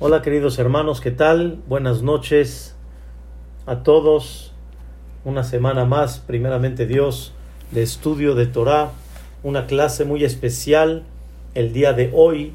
[0.00, 1.60] Hola queridos hermanos, ¿qué tal?
[1.68, 2.74] Buenas noches
[3.64, 4.52] a todos.
[5.24, 7.32] Una semana más, primeramente Dios,
[7.70, 8.90] de estudio de Torah,
[9.44, 11.04] una clase muy especial
[11.54, 12.54] el día de hoy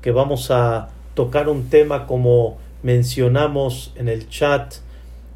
[0.00, 4.76] que vamos a tocar un tema como mencionamos en el chat,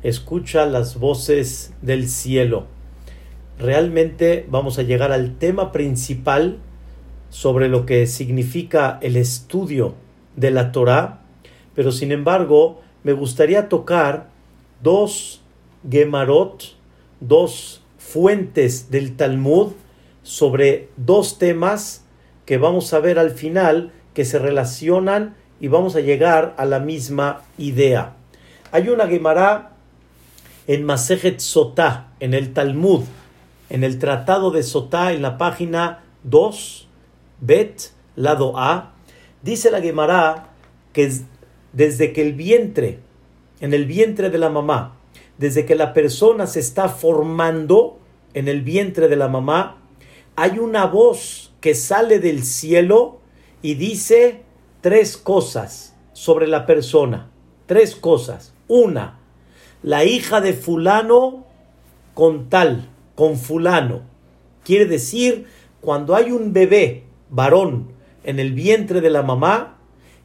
[0.04, 2.66] escucha las voces del cielo.
[3.58, 6.58] Realmente vamos a llegar al tema principal
[7.28, 9.96] sobre lo que significa el estudio
[10.36, 11.19] de la Torah
[11.80, 14.28] pero sin embargo me gustaría tocar
[14.82, 15.40] dos
[15.90, 16.76] Gemarot,
[17.20, 19.72] dos fuentes del Talmud
[20.22, 22.04] sobre dos temas
[22.44, 26.80] que vamos a ver al final que se relacionan y vamos a llegar a la
[26.80, 28.12] misma idea.
[28.72, 29.70] Hay una Gemara
[30.66, 33.04] en Masejet Sotá, en el Talmud,
[33.70, 36.88] en el Tratado de Sotá, en la página 2,
[37.40, 37.84] Bet,
[38.16, 38.92] lado A,
[39.40, 40.48] dice la Gemara
[40.92, 41.10] que
[41.72, 42.98] desde que el vientre,
[43.60, 44.96] en el vientre de la mamá,
[45.38, 47.98] desde que la persona se está formando
[48.34, 49.78] en el vientre de la mamá,
[50.36, 53.20] hay una voz que sale del cielo
[53.62, 54.42] y dice
[54.80, 57.30] tres cosas sobre la persona.
[57.66, 58.54] Tres cosas.
[58.68, 59.20] Una,
[59.82, 61.46] la hija de fulano
[62.14, 64.02] con tal, con fulano.
[64.64, 65.46] Quiere decir,
[65.80, 67.92] cuando hay un bebé varón
[68.24, 69.78] en el vientre de la mamá,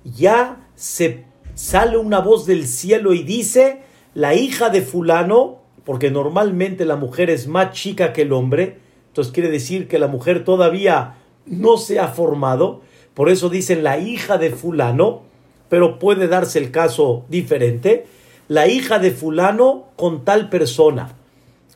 [0.04, 1.26] ya se
[1.56, 3.82] sale una voz del cielo y dice,
[4.14, 9.34] la hija de fulano, porque normalmente la mujer es más chica que el hombre, entonces
[9.34, 12.82] quiere decir que la mujer todavía no se ha formado,
[13.14, 15.24] por eso dicen la hija de fulano,
[15.70, 18.06] pero puede darse el caso diferente,
[18.48, 21.16] la hija de fulano con tal persona.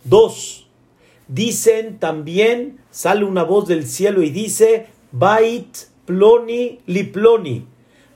[0.03, 0.67] Dos,
[1.27, 7.65] dicen también, sale una voz del cielo y dice, Bait ploni liploni,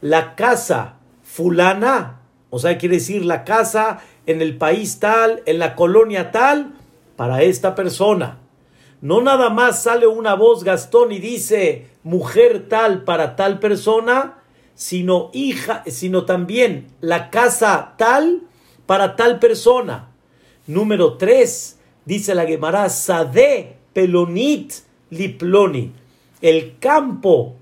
[0.02, 0.98] la casa
[1.34, 2.20] fulana,
[2.52, 6.76] o sea, quiere decir la casa en el país tal, en la colonia tal,
[7.16, 8.38] para esta persona.
[9.02, 14.44] No nada más sale una voz Gastón y dice mujer tal para tal persona,
[14.76, 18.44] sino hija, sino también la casa tal
[18.86, 20.10] para tal persona.
[20.68, 24.72] Número tres, dice la Gemara, Sade Pelonit
[25.10, 25.94] Liploni,
[26.42, 27.56] el campo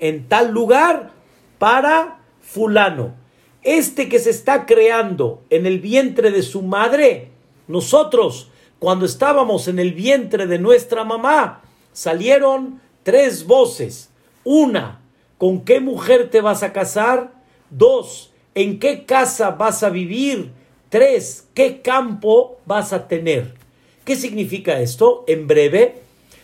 [0.00, 1.12] en tal lugar
[1.60, 3.14] para fulano,
[3.62, 7.30] este que se está creando en el vientre de su madre,
[7.66, 11.62] nosotros, cuando estábamos en el vientre de nuestra mamá,
[11.92, 14.10] salieron tres voces.
[14.44, 15.00] Una,
[15.38, 17.32] ¿con qué mujer te vas a casar?
[17.70, 20.52] Dos, ¿en qué casa vas a vivir?
[20.90, 23.54] Tres, ¿qué campo vas a tener?
[24.04, 25.24] ¿Qué significa esto?
[25.26, 26.02] En breve,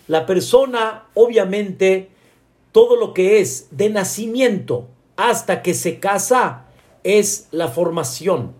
[0.08, 2.08] la persona, obviamente,
[2.72, 4.88] todo lo que es de nacimiento,
[5.28, 6.64] hasta que se casa
[7.04, 8.54] es la formación.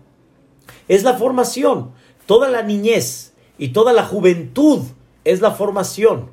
[0.87, 1.91] Es la formación.
[2.27, 4.81] Toda la niñez y toda la juventud
[5.23, 6.29] es la formación.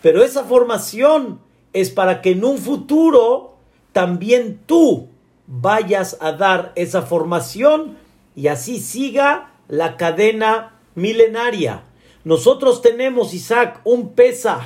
[0.00, 1.40] Pero esa formación
[1.72, 3.56] es para que en un futuro
[3.92, 5.08] también tú
[5.46, 7.96] vayas a dar esa formación
[8.36, 11.84] y así siga la cadena milenaria.
[12.22, 14.62] Nosotros tenemos, Isaac, un Pesach,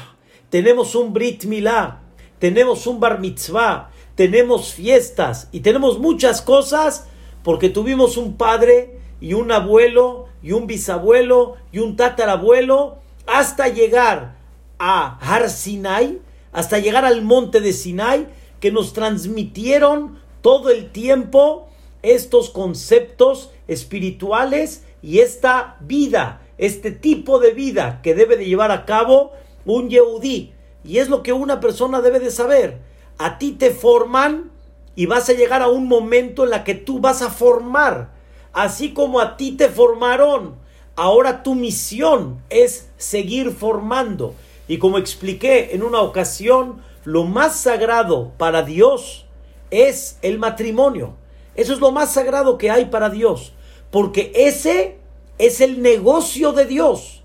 [0.50, 2.02] tenemos un Brit Milá,
[2.38, 7.06] tenemos un Bar Mitzvah, tenemos fiestas y tenemos muchas cosas
[7.44, 12.98] porque tuvimos un padre y un abuelo y un bisabuelo y un tatarabuelo
[13.28, 14.34] hasta llegar
[14.80, 16.18] a Har Sinai,
[16.50, 18.26] hasta llegar al monte de Sinai,
[18.58, 21.68] que nos transmitieron todo el tiempo
[22.02, 28.84] estos conceptos espirituales y esta vida, este tipo de vida que debe de llevar a
[28.84, 29.30] cabo
[29.64, 30.54] un Yehudí.
[30.82, 34.50] Y es lo que una persona debe de saber a ti te forman
[34.94, 38.10] y vas a llegar a un momento en la que tú vas a formar.
[38.52, 40.56] Así como a ti te formaron,
[40.96, 44.34] ahora tu misión es seguir formando.
[44.66, 49.26] Y como expliqué en una ocasión, lo más sagrado para Dios
[49.70, 51.14] es el matrimonio.
[51.54, 53.52] Eso es lo más sagrado que hay para Dios.
[53.90, 54.98] Porque ese
[55.38, 57.22] es el negocio de Dios.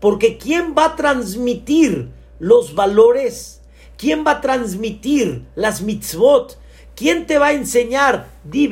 [0.00, 3.55] Porque ¿quién va a transmitir los valores?
[3.96, 6.58] ¿Quién va a transmitir las mitzvot?
[6.94, 8.26] ¿Quién te va a enseñar?
[8.44, 8.70] Di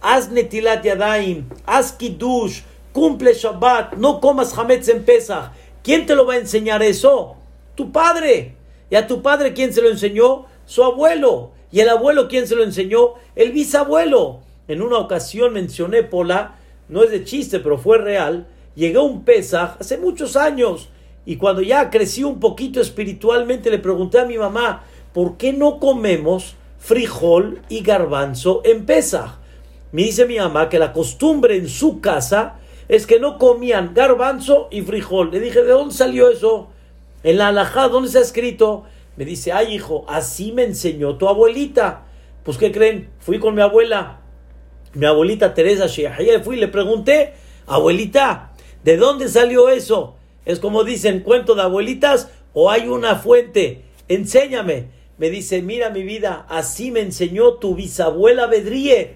[0.00, 2.62] haz netilat yadaim, haz kiddush,
[2.92, 5.52] cumple Shabbat, no comas hametz en Pesach.
[5.82, 7.36] ¿Quién te lo va a enseñar eso?
[7.74, 8.54] Tu padre.
[8.90, 10.46] ¿Y a tu padre quién se lo enseñó?
[10.66, 11.52] Su abuelo.
[11.70, 13.14] ¿Y el abuelo quién se lo enseñó?
[13.34, 14.40] El bisabuelo.
[14.68, 16.56] En una ocasión mencioné Pola,
[16.88, 18.46] no es de chiste, pero fue real.
[18.74, 20.88] Llegó un Pesach hace muchos años
[21.24, 25.78] y cuando ya crecí un poquito espiritualmente, le pregunté a mi mamá, ¿por qué no
[25.78, 29.36] comemos frijol y garbanzo en Pesach.
[29.92, 32.56] Me dice mi mamá que la costumbre en su casa
[32.88, 35.30] es que no comían garbanzo y frijol.
[35.30, 36.70] Le dije, ¿de dónde salió eso?
[37.22, 38.84] En la alajá, ¿dónde se ha escrito?
[39.16, 42.02] Me dice, ay hijo, así me enseñó tu abuelita.
[42.42, 43.10] Pues, ¿qué creen?
[43.20, 44.18] Fui con mi abuela,
[44.94, 47.34] mi abuelita Teresa Shehaya, fui y le pregunté,
[47.66, 48.50] abuelita,
[48.82, 50.16] ¿de dónde salió eso?
[50.44, 53.82] Es como dicen, cuento de abuelitas o hay una fuente.
[54.08, 54.88] Enséñame.
[55.18, 59.14] Me dice, mira mi vida, así me enseñó tu bisabuela Bedríe.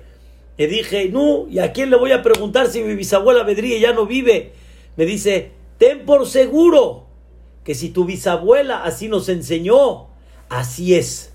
[0.56, 3.92] Le dije, no, ¿y a quién le voy a preguntar si mi bisabuela Bedríe ya
[3.92, 4.52] no vive?
[4.96, 7.06] Me dice, ten por seguro
[7.64, 10.06] que si tu bisabuela así nos enseñó,
[10.48, 11.32] así es.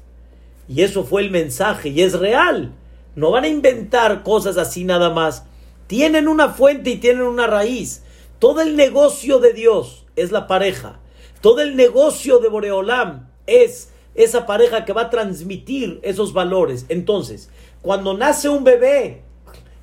[0.69, 2.71] Y eso fue el mensaje, y es real.
[3.15, 5.43] No van a inventar cosas así nada más.
[5.88, 8.03] Tienen una fuente y tienen una raíz.
[8.41, 10.99] Todo el negocio de Dios es la pareja.
[11.41, 16.88] Todo el negocio de Boreolam es esa pareja que va a transmitir esos valores.
[16.89, 17.51] Entonces,
[17.83, 19.21] cuando nace un bebé,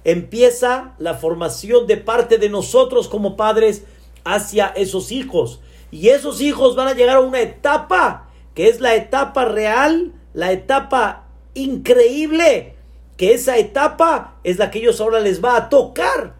[0.03, 3.85] empieza la formación de parte de nosotros como padres
[4.25, 5.61] hacia esos hijos.
[5.93, 10.51] Y esos hijos van a llegar a una etapa que es la etapa real, la
[10.51, 12.75] etapa increíble,
[13.17, 16.35] que esa etapa es la que ellos ahora les va a tocar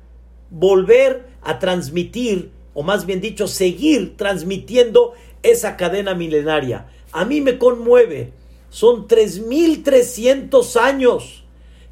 [0.51, 6.87] volver a transmitir, o más bien dicho, seguir transmitiendo esa cadena milenaria.
[7.13, 8.33] A mí me conmueve.
[8.71, 11.45] Son 3.300 años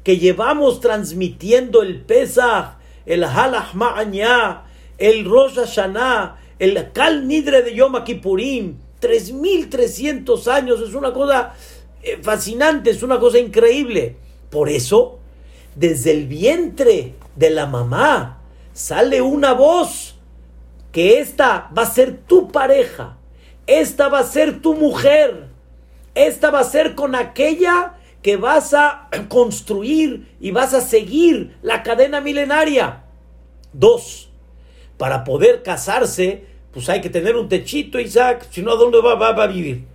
[0.03, 4.63] que llevamos transmitiendo el Pesach, el Halach Ma'anya,
[4.97, 8.77] el Rosh Hashanah, el Kal Nidre de Yom Kippurim.
[9.01, 11.53] 3.300 años es una cosa
[12.01, 14.15] eh, fascinante, es una cosa increíble.
[14.49, 15.19] Por eso,
[15.75, 18.36] desde el vientre de la mamá,
[18.77, 20.13] sale una voz
[20.91, 23.17] que esta va a ser tu pareja,
[23.65, 25.47] esta va a ser tu mujer,
[26.13, 31.81] esta va a ser con aquella que vas a construir y vas a seguir la
[31.81, 33.03] cadena milenaria.
[33.73, 34.29] Dos,
[34.97, 39.15] para poder casarse, pues hay que tener un techito, Isaac, si no, ¿a dónde va,
[39.15, 39.85] va, a vivir?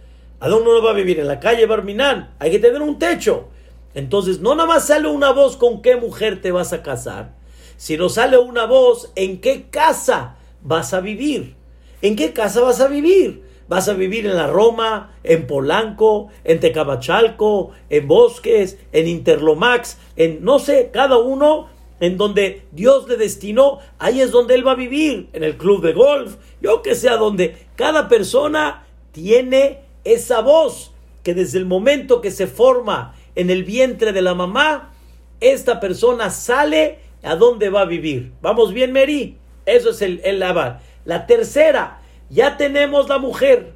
[0.41, 1.21] ¿A dónde va a vivir?
[1.21, 2.35] En la calle Barminán.
[2.41, 3.49] Hay que tener un techo.
[3.95, 7.42] Entonces, no nada más sale una voz con qué mujer te vas a casar,
[7.83, 11.57] si nos sale una voz, ¿en qué casa vas a vivir?
[12.01, 13.43] ¿En qué casa vas a vivir?
[13.67, 20.45] ¿Vas a vivir en la Roma, en Polanco, en Tecamachalco, en Bosques, en Interlomax, en
[20.45, 24.77] no sé, cada uno en donde Dios le destinó, ahí es donde él va a
[24.77, 30.93] vivir, en el club de golf, yo que sea donde cada persona tiene esa voz
[31.25, 34.93] que desde el momento que se forma en el vientre de la mamá,
[35.41, 38.33] esta persona sale ¿A dónde va a vivir?
[38.43, 39.39] ¿Vamos bien, Mary?
[39.65, 40.81] Eso es el, el lavar.
[41.05, 43.75] La tercera, ya tenemos la mujer,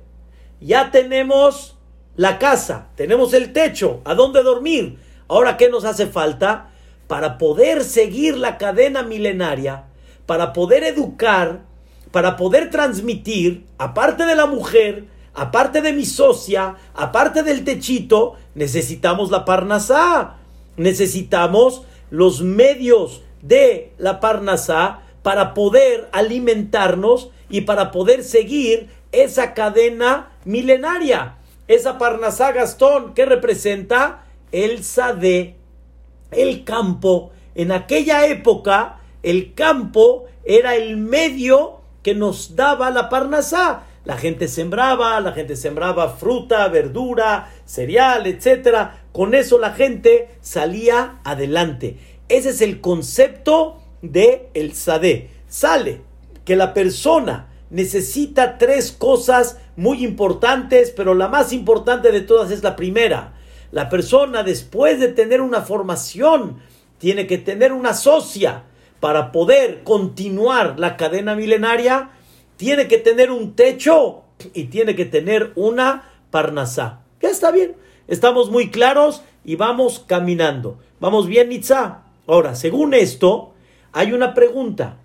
[0.60, 1.76] ya tenemos
[2.16, 4.98] la casa, tenemos el techo, ¿a dónde dormir?
[5.28, 6.70] Ahora, ¿qué nos hace falta?
[7.06, 9.84] Para poder seguir la cadena milenaria,
[10.24, 11.60] para poder educar,
[12.10, 15.04] para poder transmitir, aparte de la mujer,
[15.34, 20.36] aparte de mi socia, aparte del techito, necesitamos la parnasá,
[20.76, 30.30] necesitamos los medios de la Parnasá para poder alimentarnos y para poder seguir esa cadena
[30.44, 31.36] milenaria.
[31.68, 35.56] Esa Parnasá Gastón que representa el Sade,
[36.30, 37.32] el campo.
[37.54, 43.82] En aquella época, el campo era el medio que nos daba la Parnasá.
[44.04, 49.02] La gente sembraba, la gente sembraba fruta, verdura, cereal, etcétera.
[49.10, 51.98] Con eso la gente salía adelante.
[52.28, 55.30] Ese es el concepto de el Sade.
[55.48, 56.00] Sale
[56.44, 62.62] que la persona necesita tres cosas muy importantes, pero la más importante de todas es
[62.62, 63.34] la primera.
[63.70, 66.60] La persona después de tener una formación
[66.98, 68.64] tiene que tener una socia
[69.00, 72.10] para poder continuar la cadena milenaria,
[72.56, 74.22] tiene que tener un techo
[74.54, 77.02] y tiene que tener una parnasá.
[77.20, 77.76] Ya está bien,
[78.08, 80.78] estamos muy claros y vamos caminando.
[80.98, 82.05] ¿Vamos bien, Nitza?
[82.26, 83.52] Ahora, según esto,
[83.92, 84.98] hay una pregunta.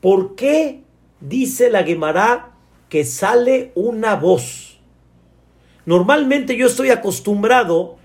[0.00, 0.82] ¿Por qué
[1.20, 2.52] dice la Gemara
[2.88, 4.80] que sale una voz?
[5.86, 7.96] Normalmente yo estoy acostumbrado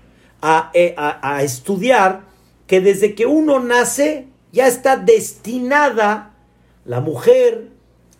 [0.74, 2.22] eh, a, a estudiar
[2.66, 6.34] que desde que uno nace ya está destinada
[6.84, 7.68] la mujer,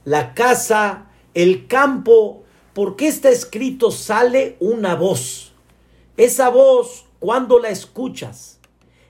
[0.04, 2.42] la casa, el campo.
[2.74, 5.52] ¿Por qué está escrito sale una voz?
[6.16, 8.58] Esa voz, cuando la escuchas,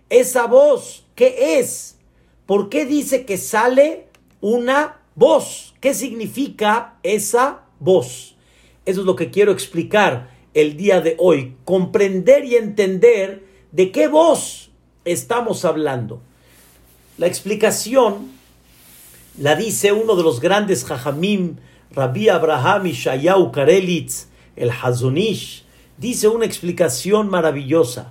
[0.09, 1.99] esa voz ¿Qué es?
[2.47, 4.07] ¿Por qué dice que sale
[4.41, 5.75] una voz?
[5.79, 8.37] ¿Qué significa esa voz?
[8.87, 11.57] Eso es lo que quiero explicar el día de hoy.
[11.67, 14.71] Comprender y entender ¿De qué voz
[15.05, 16.23] estamos hablando?
[17.19, 18.31] La explicación
[19.37, 21.57] la dice uno de los grandes jajamim,
[21.91, 25.67] Rabbi Abraham Ishayahu Karelitz, el Hazonish,
[25.99, 28.11] dice una explicación maravillosa.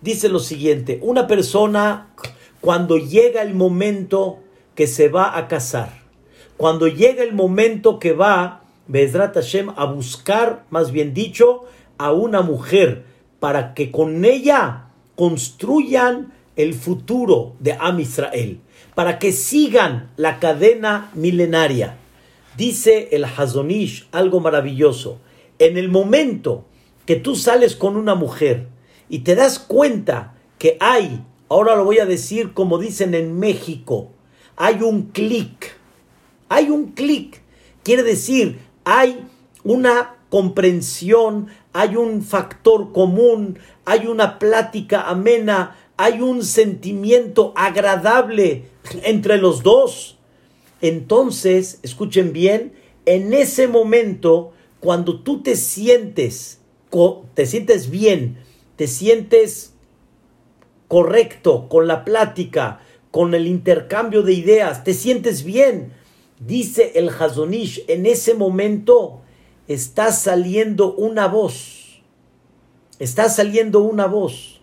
[0.00, 2.14] Dice lo siguiente, una persona
[2.66, 4.40] cuando llega el momento
[4.74, 6.02] que se va a casar,
[6.56, 12.42] cuando llega el momento que va, Bezrat Hashem, a buscar, más bien dicho, a una
[12.42, 13.04] mujer
[13.38, 18.58] para que con ella construyan el futuro de Am Israel,
[18.96, 21.98] para que sigan la cadena milenaria.
[22.56, 25.20] Dice el Hazonish algo maravilloso.
[25.60, 26.64] En el momento
[27.04, 28.66] que tú sales con una mujer
[29.08, 34.10] y te das cuenta que hay, ahora lo voy a decir como dicen en México,
[34.56, 35.76] hay un clic.
[36.48, 37.42] Hay un clic.
[37.82, 39.26] Quiere decir, hay
[39.64, 48.64] una comprensión, hay un factor común, hay una plática amena, hay un sentimiento agradable
[49.04, 50.18] entre los dos.
[50.80, 52.72] Entonces, escuchen bien,
[53.06, 56.60] en ese momento, cuando tú te sientes,
[57.34, 58.38] te sientes bien,
[58.76, 59.75] te sientes
[60.88, 65.92] correcto con la plática, con el intercambio de ideas, te sientes bien.
[66.38, 69.22] Dice el Hazonish, en ese momento
[69.68, 72.02] está saliendo una voz.
[72.98, 74.60] Está saliendo una voz.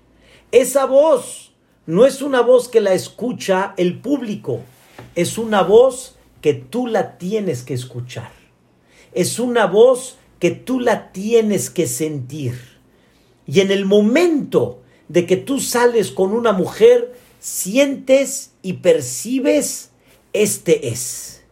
[0.52, 1.54] Esa voz
[1.86, 4.62] no es una voz que la escucha el público,
[5.16, 8.32] es una voz que tú la tienes que escuchar.
[9.14, 12.54] Es una voz que tú la tienes que sentir.
[13.46, 14.83] Y en el momento
[15.14, 19.92] de que tú sales con una mujer, sientes y percibes,
[20.34, 21.44] este es.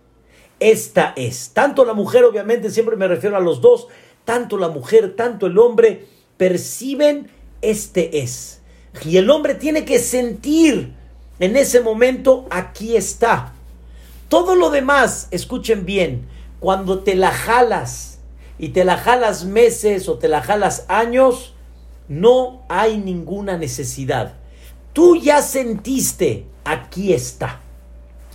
[0.59, 1.51] Esta es.
[1.53, 3.87] Tanto la mujer, obviamente, siempre me refiero a los dos,
[4.25, 7.29] tanto la mujer, tanto el hombre, perciben,
[7.61, 8.61] este es.
[9.05, 10.95] Y el hombre tiene que sentir
[11.39, 13.53] en ese momento, aquí está.
[14.27, 16.25] Todo lo demás, escuchen bien,
[16.59, 18.21] cuando te la jalas
[18.57, 21.50] y te la jalas meses o te la jalas años,
[22.11, 24.33] no hay ninguna necesidad.
[24.91, 27.61] Tú ya sentiste, aquí está.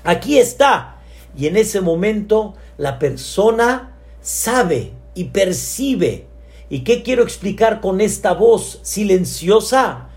[0.03, 0.97] Aquí está.
[1.37, 6.25] Y en ese momento la persona sabe y percibe.
[6.71, 10.09] ¿Y qué quiero explicar con esta voz silenciosa?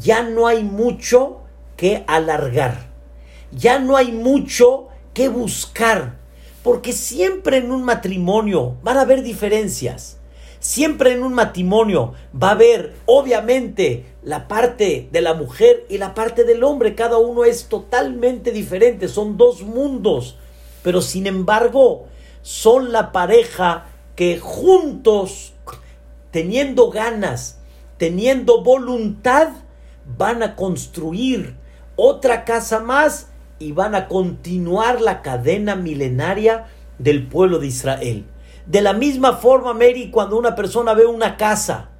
[0.00, 1.42] Ya no hay mucho
[1.76, 2.90] que alargar.
[3.52, 6.18] Ya no hay mucho que buscar.
[6.64, 10.18] Porque siempre en un matrimonio van a haber diferencias.
[10.58, 16.14] Siempre en un matrimonio va a haber, obviamente, la parte de la mujer y la
[16.14, 16.94] parte del hombre.
[16.94, 19.08] Cada uno es totalmente diferente.
[19.08, 20.36] Son dos mundos.
[20.82, 22.06] Pero sin embargo,
[22.42, 25.52] son la pareja que juntos,
[26.30, 27.58] teniendo ganas,
[27.98, 29.48] teniendo voluntad,
[30.16, 31.56] van a construir
[31.96, 36.66] otra casa más y van a continuar la cadena milenaria
[36.98, 38.24] del pueblo de Israel.
[38.66, 41.90] De la misma forma, Mary, cuando una persona ve una casa,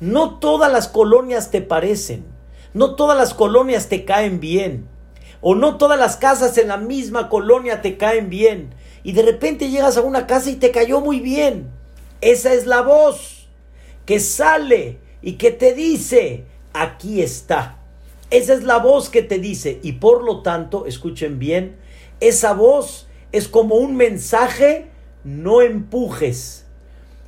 [0.00, 2.26] no todas las colonias te parecen,
[2.74, 4.86] no todas las colonias te caen bien,
[5.40, 9.70] o no todas las casas en la misma colonia te caen bien, y de repente
[9.70, 11.70] llegas a una casa y te cayó muy bien.
[12.20, 13.48] Esa es la voz
[14.04, 17.78] que sale y que te dice, aquí está.
[18.28, 21.76] Esa es la voz que te dice, y por lo tanto, escuchen bien,
[22.20, 24.89] esa voz es como un mensaje
[25.24, 26.66] no empujes,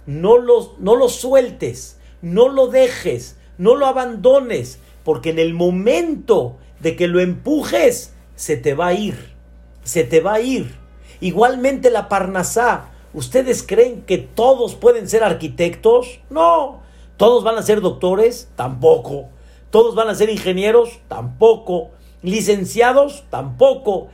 [0.06, 6.96] no lo, no sueltes, no lo dejes, no lo abandones, porque en el momento de
[6.96, 9.32] que lo empujes, se te va a ir,
[9.84, 10.74] se te va a ir.
[11.20, 16.20] Igualmente la Parnasá, ¿ustedes creen que todos pueden ser arquitectos?
[16.30, 16.80] No.
[17.16, 18.48] ¿Todos van a ser doctores?
[18.56, 19.28] Tampoco.
[19.70, 21.00] ¿Todos van a ser ingenieros?
[21.06, 21.90] Tampoco.
[22.22, 23.24] ¿Licenciados?
[23.30, 24.08] Tampoco.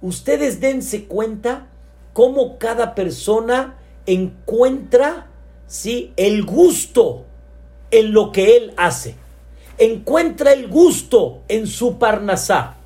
[0.00, 1.66] Ustedes dense cuenta
[2.12, 3.76] cómo cada persona
[4.06, 5.28] encuentra
[5.66, 6.12] ¿sí?
[6.16, 7.24] el gusto
[7.90, 9.16] en lo que él hace.
[9.78, 12.76] Encuentra el gusto en su parnasá.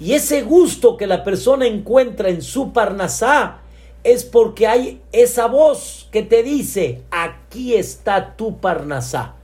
[0.00, 3.58] Y ese gusto que la persona encuentra en su parnasá
[4.04, 9.34] es porque hay esa voz que te dice, aquí está tu parnasá.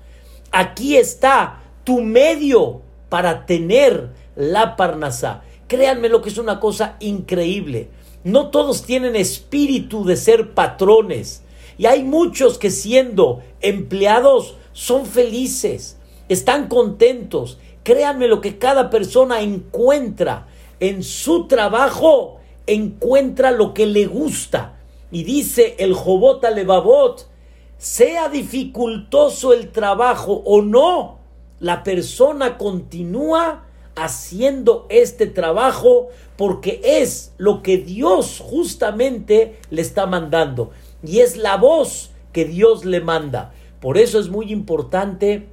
[0.53, 5.43] Aquí está tu medio para tener la parnasá.
[5.67, 7.89] Créanme lo que es una cosa increíble.
[8.25, 11.43] No todos tienen espíritu de ser patrones.
[11.77, 17.59] Y hay muchos que siendo empleados son felices, están contentos.
[17.83, 20.49] Créanme lo que cada persona encuentra
[20.81, 24.79] en su trabajo, encuentra lo que le gusta.
[25.11, 27.29] Y dice el Jobot Levavot,
[27.77, 31.19] sea dificultoso el trabajo o no,
[31.61, 33.64] la persona continúa
[33.97, 40.73] haciendo este trabajo porque es lo que Dios justamente le está mandando
[41.05, 43.53] y es la voz que Dios le manda.
[43.81, 45.47] Por eso es muy importante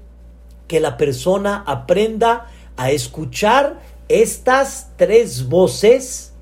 [0.68, 6.34] que la persona aprenda a escuchar estas tres voces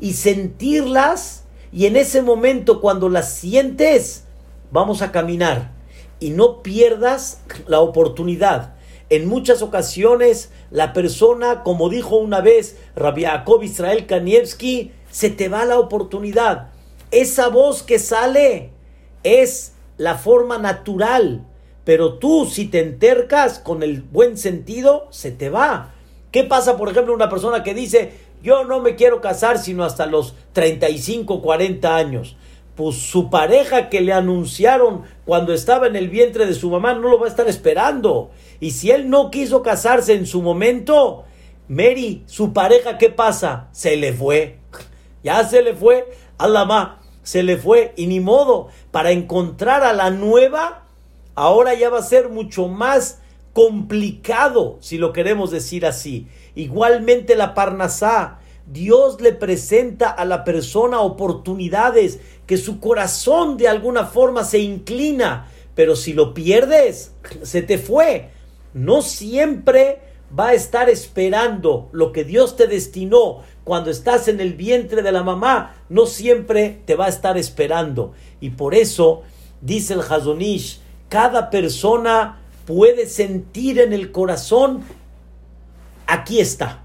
[0.00, 4.24] y sentirlas y en ese momento cuando las sientes
[4.70, 5.72] vamos a caminar
[6.20, 8.74] y no pierdas la oportunidad.
[9.12, 15.48] En muchas ocasiones la persona, como dijo una vez Rabbi Jacob Israel Kanievski, se te
[15.48, 16.70] va la oportunidad.
[17.10, 18.70] Esa voz que sale
[19.22, 21.46] es la forma natural
[21.84, 25.92] pero tú, si te entercas con el buen sentido, se te va.
[26.30, 30.06] ¿Qué pasa, por ejemplo, una persona que dice, yo no me quiero casar sino hasta
[30.06, 32.36] los 35, 40 años?
[32.74, 37.08] Pues su pareja que le anunciaron cuando estaba en el vientre de su mamá no
[37.08, 38.30] lo va a estar esperando.
[38.60, 41.24] Y si él no quiso casarse en su momento,
[41.68, 43.68] Mary, su pareja, ¿qué pasa?
[43.72, 44.58] Se le fue.
[45.22, 46.10] Ya se le fue.
[46.38, 47.92] Alama, se le fue.
[47.96, 50.84] Y ni modo, para encontrar a la nueva,
[51.34, 53.20] ahora ya va a ser mucho más
[53.52, 56.26] complicado, si lo queremos decir así.
[56.54, 62.20] Igualmente la Parnasá, Dios le presenta a la persona oportunidades
[62.52, 68.28] que su corazón de alguna forma se inclina, pero si lo pierdes, se te fue.
[68.74, 70.00] No siempre
[70.38, 75.12] va a estar esperando lo que Dios te destinó cuando estás en el vientre de
[75.12, 78.12] la mamá, no siempre te va a estar esperando.
[78.38, 79.22] Y por eso
[79.62, 80.78] dice el Hazonish,
[81.08, 84.82] cada persona puede sentir en el corazón,
[86.06, 86.82] aquí está,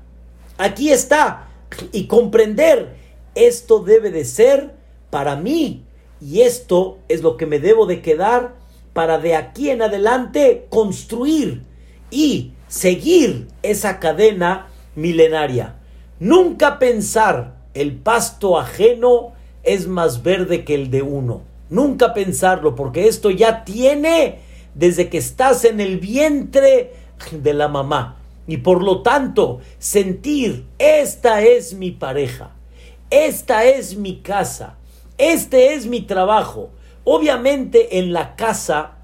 [0.58, 1.50] aquí está,
[1.92, 2.96] y comprender,
[3.36, 4.77] esto debe de ser
[5.10, 5.84] para mí,
[6.20, 8.56] y esto es lo que me debo de quedar
[8.94, 11.62] para de aquí en adelante construir
[12.10, 15.76] y seguir esa cadena milenaria.
[16.20, 21.42] Nunca pensar el pasto ajeno es más verde que el de uno.
[21.70, 24.40] Nunca pensarlo, porque esto ya tiene
[24.74, 26.94] desde que estás en el vientre
[27.32, 28.18] de la mamá.
[28.48, 32.52] Y por lo tanto, sentir, esta es mi pareja,
[33.10, 34.78] esta es mi casa,
[35.18, 36.72] este es mi trabajo.
[37.04, 38.98] Obviamente en la casa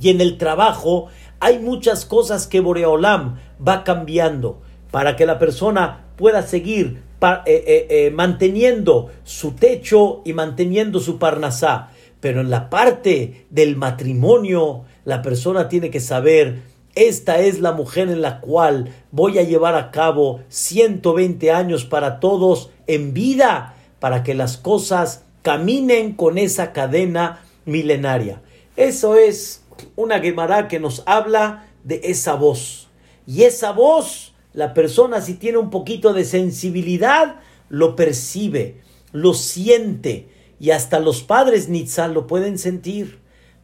[0.00, 1.08] y en el trabajo
[1.40, 7.86] hay muchas cosas que Boreolam va cambiando para que la persona pueda seguir eh, eh,
[7.88, 11.88] eh, manteniendo su techo y manteniendo su parnasá.
[12.20, 16.62] Pero en la parte del matrimonio, la persona tiene que saber,
[16.94, 22.20] esta es la mujer en la cual voy a llevar a cabo 120 años para
[22.20, 28.40] todos en vida, para que las cosas caminen con esa cadena milenaria.
[28.76, 29.62] Eso es
[29.94, 32.88] una Gemara que nos habla de esa voz.
[33.26, 38.80] Y esa voz la persona si tiene un poquito de sensibilidad, lo percibe,
[39.12, 40.28] lo siente.
[40.58, 43.18] Y hasta los padres Nitzal lo pueden sentir.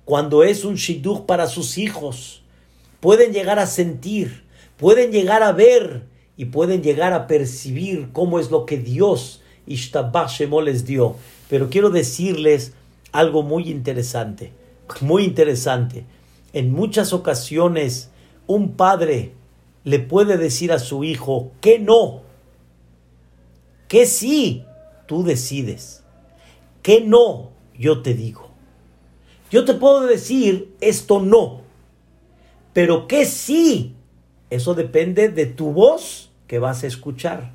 [0.04, 2.42] Cuando es un shidduch para sus hijos,
[2.98, 4.44] pueden llegar a sentir,
[4.76, 6.02] pueden llegar a ver
[6.36, 11.16] y pueden llegar a percibir cómo es lo que Dios Ishtabach les dio.
[11.50, 12.74] Pero quiero decirles
[13.10, 14.52] algo muy interesante,
[15.00, 16.04] muy interesante.
[16.52, 18.10] En muchas ocasiones,
[18.46, 19.32] un padre
[19.82, 22.22] le puede decir a su hijo que no,
[23.88, 24.64] que sí,
[25.06, 26.04] tú decides,
[26.82, 28.48] que no, yo te digo.
[29.50, 31.62] Yo te puedo decir esto no,
[32.72, 33.96] pero que sí,
[34.50, 37.54] eso depende de tu voz que vas a escuchar.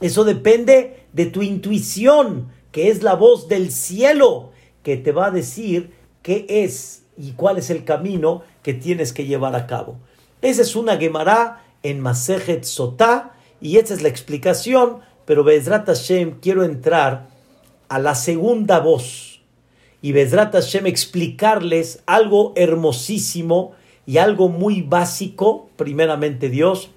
[0.00, 4.50] Eso depende de tu intuición, que es la voz del cielo,
[4.82, 9.24] que te va a decir qué es y cuál es el camino que tienes que
[9.24, 9.96] llevar a cabo.
[10.42, 16.38] Esa es una Gemara en Masejet Sotá y esa es la explicación, pero Bezrat Hashem
[16.40, 17.28] quiero entrar
[17.88, 19.40] a la segunda voz
[20.02, 23.72] y Bezrat Hashem explicarles algo hermosísimo
[24.04, 26.90] y algo muy básico, primeramente Dios,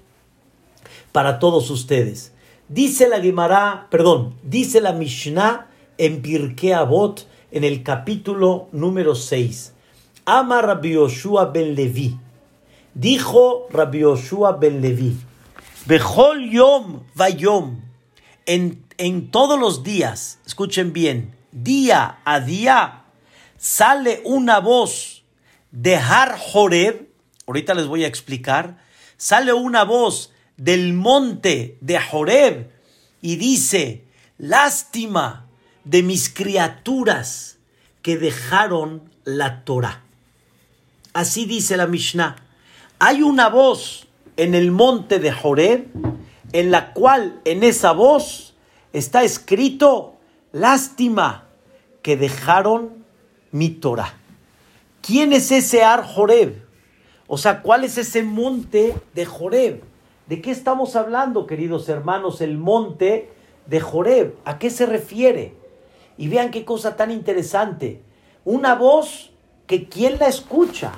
[1.10, 2.34] para todos ustedes.
[2.68, 5.68] Dice la Gemara, perdón, dice la Mishnah
[6.00, 9.74] en Pirkei Avot en el capítulo número 6.
[10.24, 12.16] Ama Rabbi Yoshua ben Levi.
[12.94, 15.14] Dijo Rabbi Yoshua ben Levi,
[15.84, 17.82] Bejol yom vayom,
[18.46, 23.04] en, en todos los días, escuchen bien, día a día,
[23.58, 25.24] sale una voz
[25.70, 27.10] de Har Horeb,
[27.46, 28.78] ahorita les voy a explicar,
[29.18, 32.70] sale una voz del monte de Horeb
[33.20, 34.06] y dice,
[34.38, 35.49] lástima
[35.90, 37.58] de mis criaturas
[38.00, 40.04] que dejaron la Torah.
[41.12, 42.36] Así dice la Mishnah.
[43.00, 45.88] Hay una voz en el monte de Joreb,
[46.52, 48.54] en la cual en esa voz
[48.92, 50.14] está escrito,
[50.52, 51.48] lástima
[52.02, 53.04] que dejaron
[53.50, 54.14] mi Torah.
[55.02, 56.62] ¿Quién es ese Ar Joreb?
[57.26, 59.82] O sea, ¿cuál es ese monte de Joreb?
[60.28, 62.40] ¿De qué estamos hablando, queridos hermanos?
[62.40, 63.32] El monte
[63.66, 64.36] de Joreb.
[64.44, 65.58] ¿A qué se refiere?
[66.20, 68.02] Y vean qué cosa tan interesante.
[68.44, 69.30] Una voz
[69.66, 70.92] que ¿quién la escucha?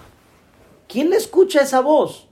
[0.89, 2.27] ¿Quién le escucha esa voz?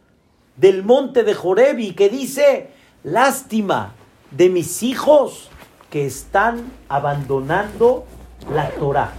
[0.57, 2.71] Del monte de Joreb y que dice,
[3.05, 3.95] lástima
[4.33, 5.51] de mis hijos
[5.89, 8.07] que están abandonando
[8.53, 9.13] la Torah.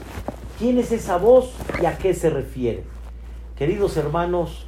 [0.59, 2.83] ¿Quién es esa voz y a qué se refiere?
[3.55, 4.65] Queridos hermanos,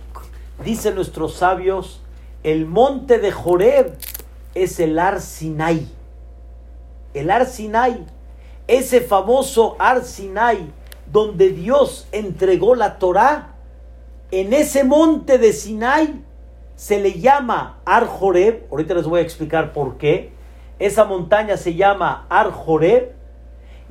[0.64, 2.00] dicen nuestros sabios,
[2.44, 3.98] el monte de Joreb
[4.56, 5.90] es el Ar Sinai.
[7.14, 8.06] El Ar Sinai,
[8.68, 10.72] ese famoso Ar Sinai
[11.12, 13.54] donde Dios entregó la Torah,
[14.32, 16.24] en ese monte de Sinai
[16.76, 18.66] se le llama Ar Joreb.
[18.72, 20.32] Ahorita les voy a explicar por qué.
[20.80, 23.14] Esa montaña se llama Ar Joreb.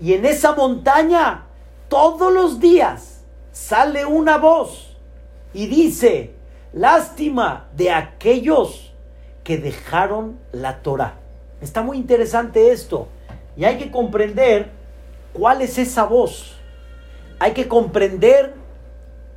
[0.01, 1.45] Y en esa montaña,
[1.89, 4.97] todos los días, sale una voz
[5.55, 6.35] y dice,
[6.73, 8.93] lástima de aquellos
[9.45, 11.15] que dejaron la Torah.
[11.61, 13.07] Está muy interesante esto.
[13.57, 14.71] Y hay que comprender
[15.33, 16.57] cuál es esa voz.
[17.39, 18.55] Hay que comprender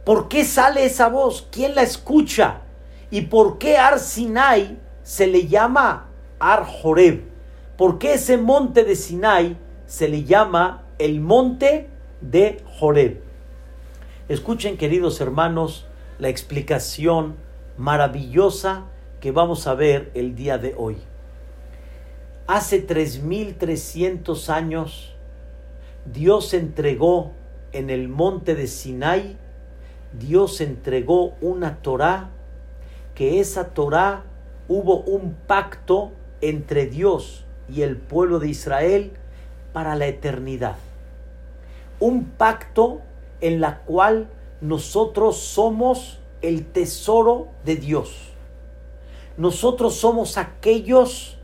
[0.04, 2.62] por qué sale esa voz, quién la escucha
[3.10, 7.24] y por qué Ar Sinai se le llama Ar Joreb.
[7.78, 11.90] ¿Por qué ese monte de Sinai se le llama el monte
[12.22, 13.22] de Joreb?
[14.30, 15.86] Escuchen, queridos hermanos,
[16.20, 17.36] la explicación
[17.78, 18.86] maravillosa
[19.20, 20.98] que vamos a ver el día de hoy.
[22.48, 25.16] Hace 3300 años,
[26.06, 27.32] Dios entregó
[27.72, 29.36] en el monte de Sinai,
[30.20, 32.30] Dios entregó una Torá,
[33.16, 34.26] que esa Torá
[34.68, 39.14] hubo un pacto entre Dios y el pueblo de Israel
[39.74, 40.76] para la eternidad.
[42.00, 43.02] Un pacto
[43.42, 44.28] en la cual
[44.62, 48.34] nosotros somos el tesoro de Dios.
[49.36, 51.35] Nosotros somos aquellos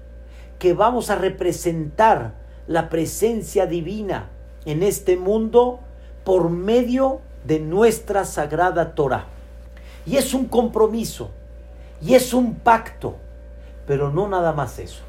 [0.61, 2.35] que vamos a representar
[2.67, 4.29] la presencia divina
[4.63, 5.81] en este mundo
[6.23, 9.25] por medio de nuestra sagrada Torah.
[10.05, 11.31] Y es un compromiso,
[12.01, 13.17] y es un pacto,
[13.85, 15.03] pero no nada más eso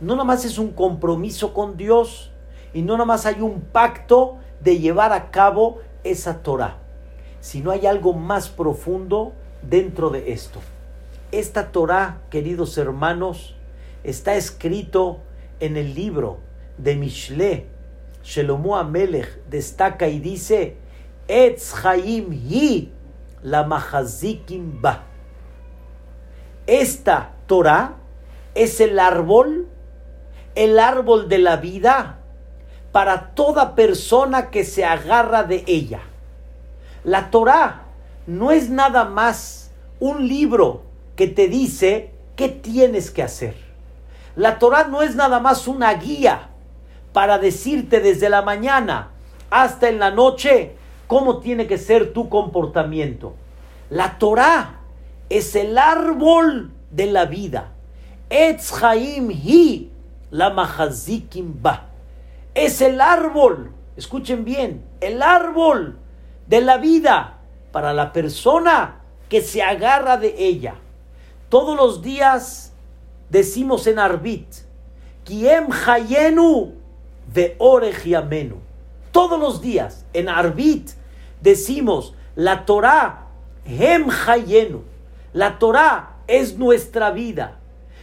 [0.00, 2.30] no nada más es un compromiso con Dios
[2.72, 6.78] y no nada más hay un pacto de llevar a cabo esa Torah,
[7.40, 10.60] sino hay algo más profundo dentro de esto.
[11.32, 13.56] Esta Torah, queridos hermanos,
[14.04, 15.20] está escrito
[15.60, 16.38] en el libro
[16.78, 17.66] de Mishle.
[18.22, 20.76] Shelomo Amelech destaca y dice,
[21.28, 22.92] Etz Hi
[23.42, 25.04] la Mahazikim Ba.
[26.66, 27.96] Esta Torah
[28.54, 29.68] es el árbol
[30.54, 32.18] el árbol de la vida
[32.92, 36.00] para toda persona que se agarra de ella.
[37.04, 37.86] La Torah
[38.26, 40.82] no es nada más un libro
[41.16, 43.69] que te dice qué tienes que hacer.
[44.36, 46.48] La Torah no es nada más una guía
[47.12, 49.10] para decirte desde la mañana
[49.50, 53.34] hasta en la noche cómo tiene que ser tu comportamiento.
[53.90, 54.80] La Torah
[55.28, 57.72] es el árbol de la vida.
[58.28, 59.90] Etz hi
[60.30, 61.88] la mahazikim ba.
[62.54, 65.98] Es el árbol, escuchen bien, el árbol
[66.46, 67.38] de la vida
[67.72, 70.74] para la persona que se agarra de ella.
[71.48, 72.69] Todos los días
[73.30, 74.46] decimos en Arbit,
[75.24, 76.74] Kiem Hayenu
[77.32, 78.56] de Orejiamenu.
[79.12, 80.90] Todos los días en Arbit
[81.40, 83.26] decimos la Torah
[83.64, 84.82] Hem Hayenu.
[85.32, 87.58] La Torah es nuestra vida.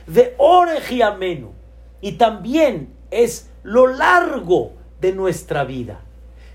[0.08, 1.52] De Orejiamenu
[2.02, 6.00] y también es lo largo de nuestra vida.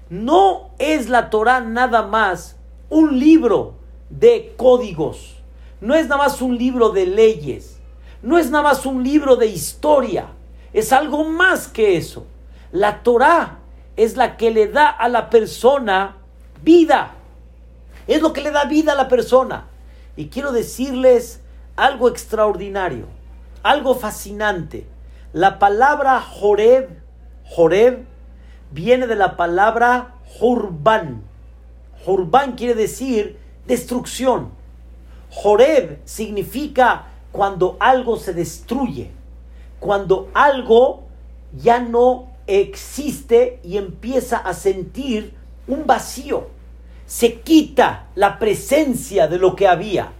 [0.09, 2.57] No es la Torah nada más
[2.91, 3.75] un libro
[4.11, 5.37] de códigos,
[5.81, 7.79] no es nada más un libro de leyes,
[8.23, 10.29] no es nada más un libro de historia,
[10.73, 12.27] es algo más que eso.
[12.71, 13.59] La Torah
[13.97, 16.17] es la que le da a la persona
[16.63, 17.13] vida,
[18.07, 19.67] es lo que le da vida a la persona.
[20.17, 21.41] Y quiero decirles
[21.77, 23.07] algo extraordinario,
[23.63, 24.87] algo fascinante.
[25.33, 26.91] La palabra Joreb,
[27.45, 28.05] Joreb,
[28.71, 31.23] viene de la palabra Jurban.
[32.05, 34.51] Jurban quiere decir destrucción.
[35.31, 39.11] Joreb significa cuando algo se destruye,
[39.81, 41.05] cuando algo
[41.57, 45.35] ya no existe y empieza a sentir
[45.67, 46.49] un vacío.
[47.07, 50.13] Se quita la presencia de lo que había.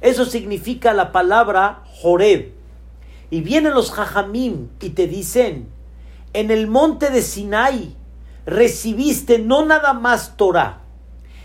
[0.00, 2.52] Eso significa la palabra Joreb.
[3.30, 5.68] Y vienen los Jajamim y te dicen,
[6.32, 7.94] en el monte de Sinai
[8.46, 10.80] recibiste no nada más Torah,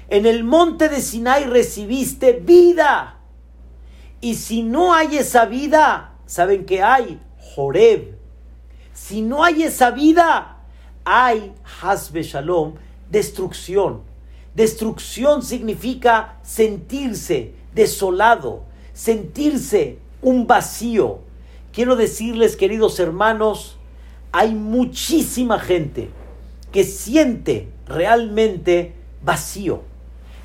[0.10, 3.15] en el monte de Sinai recibiste vida.
[4.22, 7.20] Y si no hay esa vida, ¿saben qué hay?
[7.56, 8.16] Joreb.
[8.94, 10.58] Si no hay esa vida,
[11.04, 12.76] hay Hasbe Shalom,
[13.10, 14.02] destrucción.
[14.56, 21.20] Destrucción significa sentirse desolado, sentirse un vacío.
[21.74, 23.78] Quiero decirles, queridos hermanos,
[24.32, 26.10] hay muchísima gente
[26.72, 29.82] que siente realmente vacío,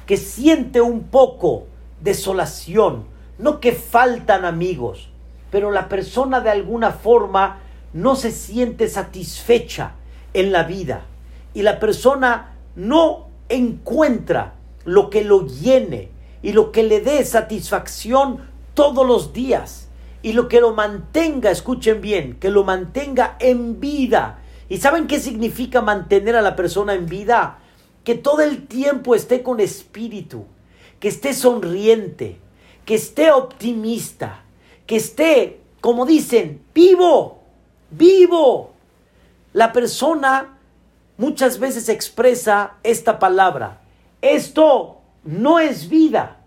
[0.06, 1.66] que siente un poco
[2.00, 3.04] desolación,
[3.40, 5.08] no que faltan amigos,
[5.50, 7.58] pero la persona de alguna forma
[7.92, 9.92] no se siente satisfecha
[10.34, 11.02] en la vida
[11.54, 16.10] y la persona no encuentra lo que lo llene
[16.42, 18.38] y lo que le dé satisfacción
[18.74, 19.88] todos los días
[20.22, 24.38] y lo que lo mantenga, escuchen bien, que lo mantenga en vida.
[24.68, 27.58] ¿Y saben qué significa mantener a la persona en vida?
[28.04, 30.44] Que todo el tiempo esté con espíritu,
[31.00, 32.38] que esté sonriente,
[32.90, 34.42] que esté optimista,
[34.84, 37.38] que esté, como dicen, vivo,
[37.88, 38.72] vivo.
[39.52, 40.58] La persona
[41.16, 43.80] muchas veces expresa esta palabra.
[44.20, 46.38] Esto no es vida.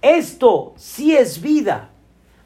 [0.00, 1.90] Esto sí es vida.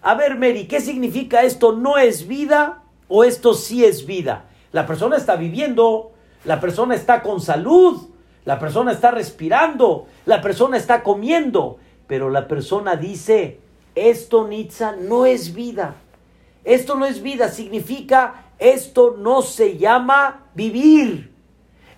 [0.02, 4.44] A ver, Mary, ¿qué significa esto no es vida o esto sí es vida?
[4.72, 6.12] La persona está viviendo,
[6.44, 8.10] la persona está con salud,
[8.44, 13.60] la persona está respirando, la persona está comiendo, pero la persona dice,
[13.94, 15.96] esto, Nitza, no es vida.
[16.64, 21.32] Esto no es vida, significa, esto no se llama vivir.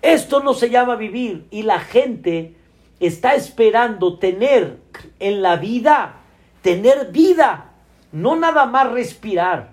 [0.01, 1.47] Esto no se llama vivir.
[1.51, 2.55] Y la gente
[2.99, 4.77] está esperando tener
[5.19, 6.17] en la vida,
[6.61, 7.69] tener vida
[8.11, 9.71] no nada más respirar,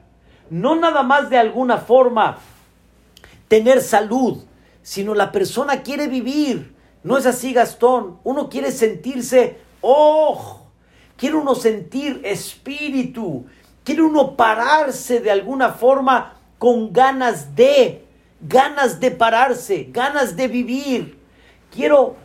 [0.51, 2.39] no nada más de alguna forma
[3.49, 4.45] tener salud,
[4.83, 6.75] sino la persona quiere vivir.
[7.03, 8.19] No es así, Gastón.
[8.25, 10.61] Uno quiere sentirse, oh,
[11.17, 13.47] quiere uno sentir espíritu,
[13.85, 18.05] quiere uno pararse de alguna forma con ganas de,
[18.41, 21.19] ganas de pararse, ganas de vivir.
[21.71, 22.17] Quiero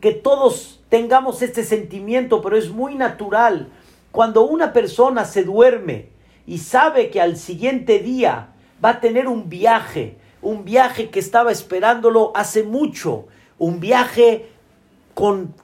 [0.00, 3.68] que todos tengamos este sentimiento, pero es muy natural.
[4.12, 6.08] Cuando una persona se duerme
[6.46, 8.48] y sabe que al siguiente día
[8.84, 13.26] va a tener un viaje, un viaje que estaba esperándolo hace mucho,
[13.58, 14.48] un viaje
[15.14, 15.54] con,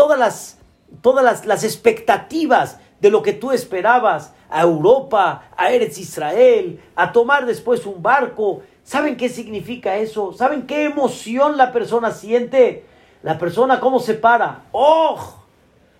[0.00, 0.58] todas, las,
[1.02, 7.44] todas las, expectativas de lo que tú esperabas, a Europa, a Eretz Israel, a tomar
[7.44, 8.62] después un barco.
[8.82, 10.32] ¿Saben qué significa eso?
[10.32, 12.86] ¿Saben qué emoción la persona siente?
[13.22, 14.62] La persona cómo se para.
[14.72, 15.18] ¡Oh!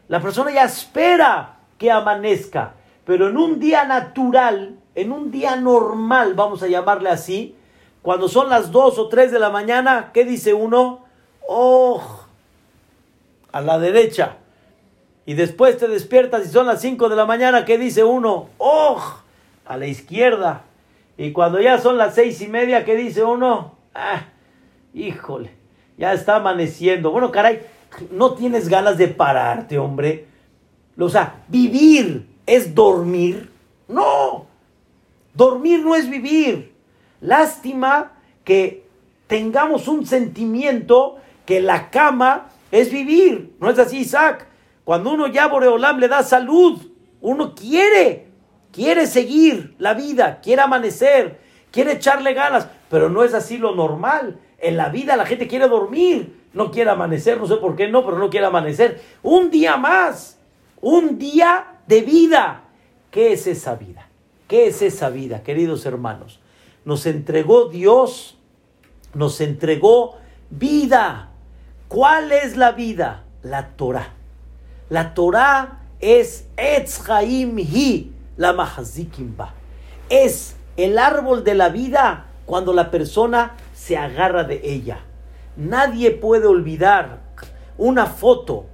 [0.09, 2.73] La persona ya espera que amanezca,
[3.05, 7.55] pero en un día natural, en un día normal, vamos a llamarle así,
[8.01, 11.01] cuando son las 2 o 3 de la mañana, ¿qué dice uno?
[11.47, 12.20] ¡Oh!
[13.53, 14.37] A la derecha.
[15.27, 18.49] Y después te despiertas y son las 5 de la mañana, ¿qué dice uno?
[18.59, 19.01] ¡Oh!
[19.65, 20.65] A la izquierda.
[21.21, 23.75] Y cuando ya son las seis y media, ¿qué dice uno?
[23.95, 24.25] ¡Ah!
[24.95, 25.51] Híjole,
[25.99, 27.11] ya está amaneciendo.
[27.11, 27.61] Bueno, caray,
[28.11, 30.25] no tienes ganas de pararte, hombre.
[30.99, 33.51] O sea, vivir es dormir.
[33.87, 34.47] No,
[35.35, 36.73] dormir no es vivir.
[37.21, 38.87] Lástima que
[39.27, 43.57] tengamos un sentimiento que la cama es vivir.
[43.61, 44.47] ¿No es así, Isaac?
[44.85, 46.81] Cuando uno ya Boreolam le da salud,
[47.21, 48.29] uno quiere,
[48.73, 54.41] quiere seguir la vida, quiere amanecer, quiere echarle ganas, pero no es así lo normal.
[54.59, 58.05] En la vida la gente quiere dormir no quiere amanecer, no sé por qué no,
[58.05, 59.01] pero no quiere amanecer.
[59.23, 60.39] Un día más,
[60.81, 62.65] un día de vida.
[63.11, 64.09] ¿Qué es esa vida?
[64.49, 66.41] ¿Qué es esa vida, queridos hermanos?
[66.85, 68.37] Nos entregó Dios,
[69.15, 70.17] nos entregó
[70.51, 71.30] vida.
[71.91, 73.25] ¿Cuál es la vida?
[73.43, 74.11] La Torah.
[74.91, 79.55] La Torah es Etz Hi, la Mahazikimba.
[80.09, 85.01] Es el árbol de la vida cuando la persona se agarra de ella.
[85.57, 87.23] Nadie puede olvidar
[87.77, 88.67] una foto,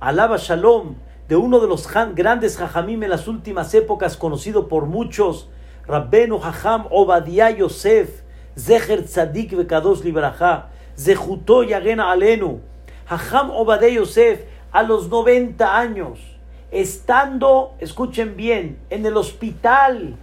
[0.00, 0.96] alaba Shalom,
[1.28, 5.48] de uno de los grandes Jajamim en las últimas épocas, conocido por muchos,
[5.86, 8.22] Rabbenu Jajam Obadiah Yosef,
[8.58, 12.60] Zecher Tzadik Vekadosh Libraja, Zehuto Yagena Alenu,
[13.08, 14.40] Jajam Obadiah Yosef,
[14.72, 16.18] a los 90 años,
[16.70, 20.16] estando, escuchen bien, en el hospital,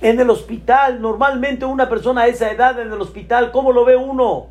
[0.00, 3.96] en el hospital, normalmente una persona a esa edad en el hospital, ¿cómo lo ve
[3.96, 4.48] uno?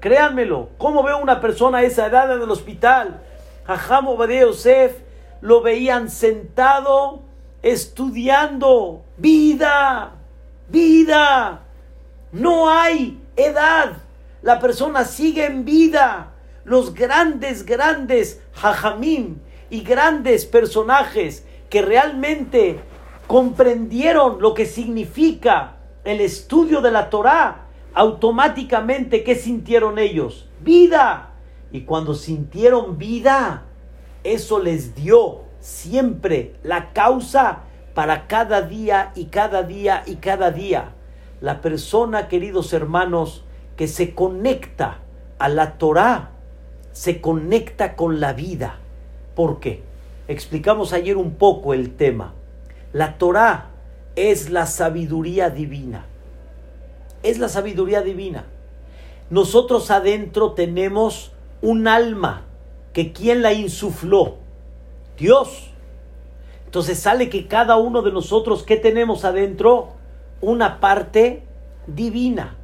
[0.00, 3.20] Créanmelo, ¿cómo ve una persona a esa edad en el hospital?
[3.66, 4.96] Jajam Obadiah Yosef
[5.40, 7.22] lo veían sentado
[7.62, 9.02] estudiando.
[9.16, 10.12] Vida,
[10.68, 11.62] vida.
[12.32, 14.05] No hay edad.
[14.46, 16.30] La persona sigue en vida.
[16.62, 22.78] Los grandes, grandes hajamim y grandes personajes que realmente
[23.26, 30.48] comprendieron lo que significa el estudio de la Torah, automáticamente, ¿qué sintieron ellos?
[30.60, 31.32] Vida.
[31.72, 33.64] Y cuando sintieron vida,
[34.22, 37.62] eso les dio siempre la causa
[37.94, 40.92] para cada día y cada día y cada día.
[41.40, 43.42] La persona, queridos hermanos,
[43.76, 44.98] que se conecta
[45.38, 46.30] a la Torah,
[46.92, 48.78] se conecta con la vida.
[49.34, 49.82] ¿Por qué?
[50.28, 52.34] Explicamos ayer un poco el tema.
[52.92, 53.70] La Torah
[54.16, 56.06] es la sabiduría divina.
[57.22, 58.46] Es la sabiduría divina.
[59.28, 62.44] Nosotros adentro tenemos un alma
[62.92, 64.36] que quien la insufló,
[65.18, 65.70] Dios.
[66.64, 69.94] Entonces sale que cada uno de nosotros, ¿qué tenemos adentro?
[70.40, 71.42] Una parte
[71.86, 72.55] divina.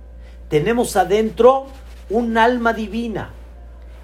[0.52, 1.64] Tenemos adentro
[2.10, 3.30] un alma divina.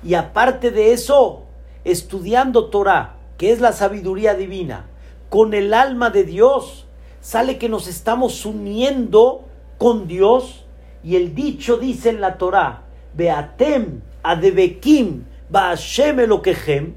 [0.03, 1.43] Y aparte de eso,
[1.85, 4.87] estudiando Torah, que es la sabiduría divina,
[5.29, 6.87] con el alma de Dios,
[7.21, 9.45] sale que nos estamos uniendo
[9.77, 10.65] con Dios.
[11.05, 16.95] Y el dicho dice en la Torah, Beatem adebekim ba'ashem elokehem,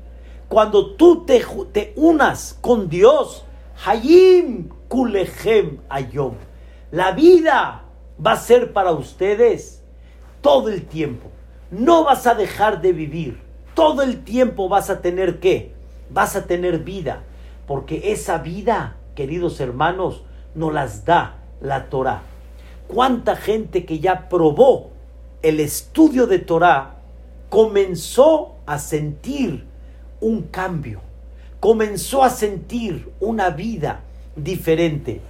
[0.47, 3.43] cuando tú te, te unas con Dios,
[3.85, 6.35] Hayim kulechem ayom.
[6.91, 7.80] La vida
[8.25, 9.81] va a ser para ustedes
[10.41, 11.29] todo el tiempo.
[11.69, 13.39] No vas a dejar de vivir.
[13.73, 15.73] Todo el tiempo vas a tener qué?
[16.09, 17.23] Vas a tener vida.
[17.67, 20.23] Porque esa vida, queridos hermanos,
[20.55, 22.21] nos las da la Torah.
[22.87, 24.89] ¿Cuánta gente que ya probó
[25.41, 26.97] el estudio de Torah
[27.49, 29.65] comenzó a sentir
[30.19, 30.99] un cambio?
[31.61, 34.01] Comenzó a sentir una vida
[34.35, 35.21] diferente.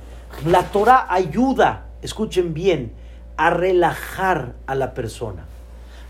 [0.45, 2.93] La Torah ayuda, escuchen bien,
[3.37, 5.45] a relajar a la persona.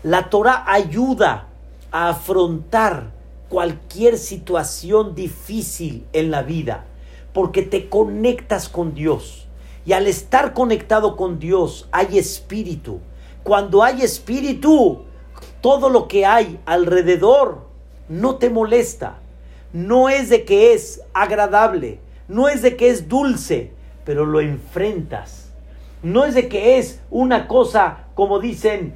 [0.02, 1.46] La Torah ayuda
[1.90, 3.10] a afrontar
[3.48, 6.84] cualquier situación difícil en la vida,
[7.32, 9.46] porque te conectas con Dios.
[9.84, 13.00] Y al estar conectado con Dios hay espíritu.
[13.42, 15.02] Cuando hay espíritu,
[15.60, 17.66] todo lo que hay alrededor
[18.08, 19.18] no te molesta.
[19.72, 23.72] No es de que es agradable, no es de que es dulce,
[24.04, 25.41] pero lo enfrentas.
[26.02, 28.94] No es de que es una cosa, como dicen,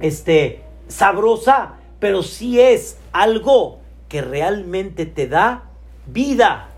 [0.00, 5.64] este, sabrosa, pero sí es algo que realmente te da
[6.06, 6.68] vida.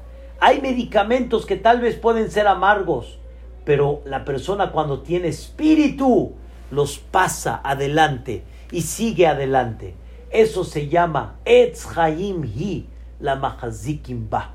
[0.41, 3.19] Hay medicamentos que tal vez pueden ser amargos,
[3.65, 6.33] pero la persona cuando tiene espíritu
[6.71, 9.95] los pasa adelante y sigue adelante.
[10.31, 12.87] Eso se llama Etz Hi,
[13.19, 14.55] la Mahazikim Ba.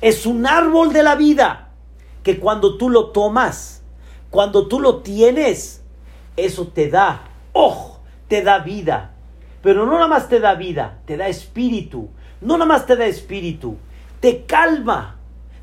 [0.00, 1.70] Es un árbol de la vida
[2.22, 3.82] que cuando tú lo tomas,
[4.36, 5.80] cuando tú lo tienes,
[6.36, 7.22] eso te da,
[7.54, 9.12] ojo, te da vida,
[9.62, 12.10] pero no nada más te da vida, te da espíritu.
[12.42, 13.78] No nada más te da espíritu,
[14.20, 15.16] te calma,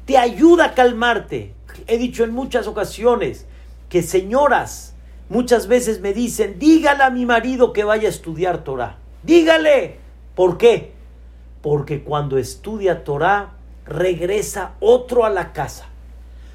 [0.05, 1.53] te ayuda a calmarte.
[1.86, 3.45] He dicho en muchas ocasiones
[3.89, 4.95] que señoras
[5.29, 8.97] muchas veces me dicen, dígale a mi marido que vaya a estudiar Torah.
[9.21, 9.99] Dígale.
[10.33, 10.93] ¿Por qué?
[11.62, 13.51] Porque cuando estudia Torah,
[13.86, 15.86] regresa otro a la casa.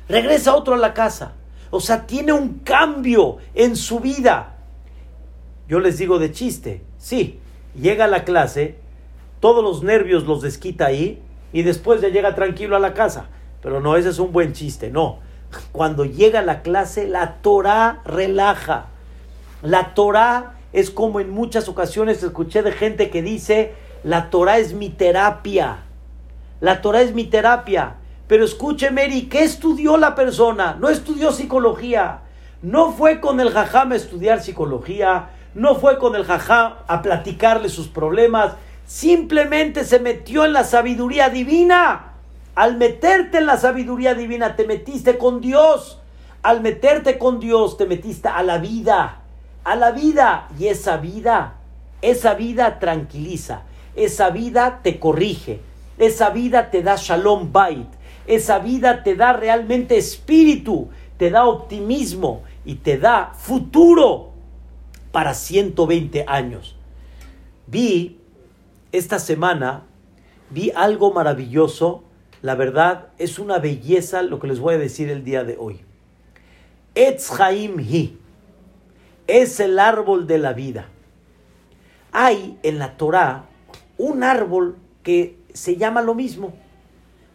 [0.09, 1.35] Regresa otro a la casa.
[1.71, 4.57] O sea, tiene un cambio en su vida.
[5.69, 7.41] Yo les digo de chiste, sí,
[7.79, 8.77] llega a la clase,
[9.41, 13.29] todos los nervios los desquita ahí y después ya llega tranquilo a la casa.
[13.63, 15.19] Pero no, ese es un buen chiste, no.
[15.73, 18.87] Cuando llega a la clase, la Torah relaja.
[19.63, 24.75] La Torah es como en muchas ocasiones escuché de gente que dice, la Torah es
[24.75, 25.85] mi terapia.
[26.61, 27.97] La Torah es mi terapia.
[28.29, 30.77] Pero escuche, Mary, ¿qué estudió la persona?
[30.79, 32.21] No estudió psicología.
[32.63, 37.69] No fue con el jajam a estudiar psicología no fue con el jajá a platicarle
[37.69, 38.53] sus problemas,
[38.87, 42.13] simplemente se metió en la sabiduría divina.
[42.55, 46.01] Al meterte en la sabiduría divina te metiste con Dios.
[46.43, 49.21] Al meterte con Dios te metiste a la vida,
[49.65, 50.49] a la vida.
[50.59, 51.55] Y esa vida,
[52.03, 53.63] esa vida tranquiliza,
[53.97, 55.61] esa vida te corrige,
[55.99, 57.89] esa vida te da shalom bait,
[58.29, 64.31] esa vida te da realmente espíritu, te da optimismo y te da futuro
[65.11, 66.77] para 120 años.
[67.67, 68.19] Vi
[68.93, 69.83] esta semana,
[70.51, 72.05] vi algo maravilloso,
[72.43, 75.81] la verdad es una belleza lo que les voy a decir el día de hoy.
[76.95, 78.19] Etz Hi
[79.27, 80.87] es el árbol de la vida.
[82.13, 83.47] Hay en la Torah
[83.97, 86.53] un árbol que se llama lo mismo.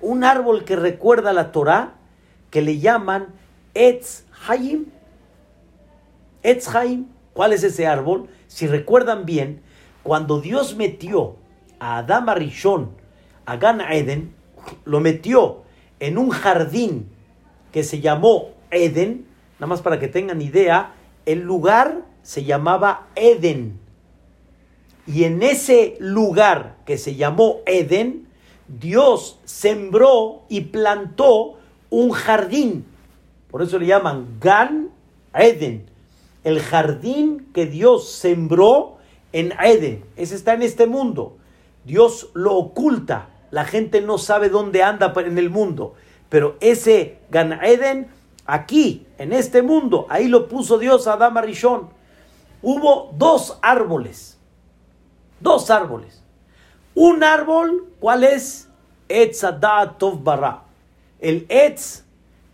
[0.04, 1.94] Un árbol que recuerda la Torah,
[2.52, 3.28] que le llaman
[3.74, 4.88] Etz Hayim.
[6.44, 7.06] Etz Hayim.
[7.32, 8.28] ¿Cuál es ese árbol?
[8.48, 9.62] Si recuerdan bien,
[10.04, 11.38] cuando Dios metió
[11.80, 12.92] a Adam Arishon,
[13.46, 14.36] a Gan Eden,
[14.84, 15.64] lo metió
[16.02, 17.10] en un jardín
[17.72, 19.26] que se llamó Eden,
[19.56, 20.96] nada más para que tengan idea,
[21.26, 23.80] el lugar se llamaba Eden.
[25.08, 28.28] Y en ese lugar que se llamó Eden,
[28.80, 31.58] Dios sembró y plantó
[31.90, 32.86] un jardín.
[33.52, 34.90] Por eso le llaman Gan
[35.34, 35.86] Eden.
[36.44, 38.98] El jardín que Dios sembró
[39.32, 40.04] en Eden.
[40.16, 41.38] Ese está en este mundo.
[41.86, 43.30] Dios lo oculta.
[43.52, 45.94] La gente no sabe dónde anda en el mundo.
[46.30, 48.08] Pero ese Gan Eden,
[48.46, 51.90] aquí, en este mundo, ahí lo puso Dios a Adama Rishon.
[52.64, 54.40] Hubo dos árboles.
[55.40, 56.23] Dos árboles.
[56.96, 58.70] Un árbol, ¿cuál es?
[59.10, 59.46] Etz
[59.98, 60.64] Tov Barra.
[61.20, 62.04] El Etz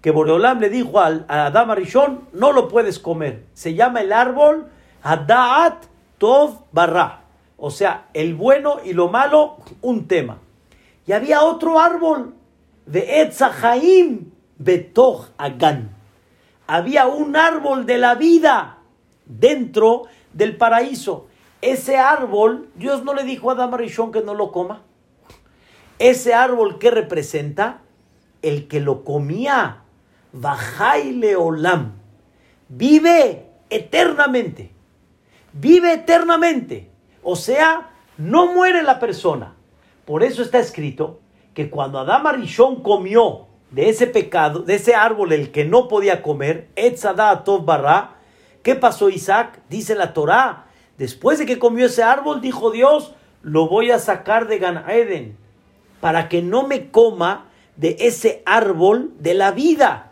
[0.02, 3.44] que Boreolam le dijo al, a Adam Arishon, no lo puedes comer.
[3.54, 4.68] Se llama el árbol
[5.04, 5.86] Hadaat
[6.18, 7.22] Tov Barra.
[7.58, 10.38] O sea, el bueno y lo malo, un tema.
[11.06, 12.34] Y había otro árbol
[12.86, 15.90] de Etzahaim Betoch Agan.
[16.68, 18.78] Había un árbol de la vida
[19.26, 21.28] dentro del paraíso.
[21.62, 24.84] Ese árbol, Dios no le dijo a Adam Arishon que no lo coma.
[26.00, 27.82] Ese árbol que representa
[28.42, 29.84] el que lo comía
[30.32, 31.94] Bajaile Olam.
[32.70, 34.72] Vive eternamente.
[35.52, 36.90] Vive eternamente.
[37.24, 39.56] O sea, no muere la persona.
[40.06, 41.20] Por eso está escrito
[41.54, 46.22] que cuando Adán Arishon comió de ese pecado, de ese árbol el que no podía
[46.22, 48.16] comer, Etzadatov Barra,
[48.64, 49.60] ¿qué pasó Isaac?
[49.70, 50.69] Dice la Torá,
[51.00, 55.36] después de que comió ese árbol, dijo Dios, lo voy a sacar de Gan Eden
[56.00, 60.10] para que no me coma de ese árbol de la vida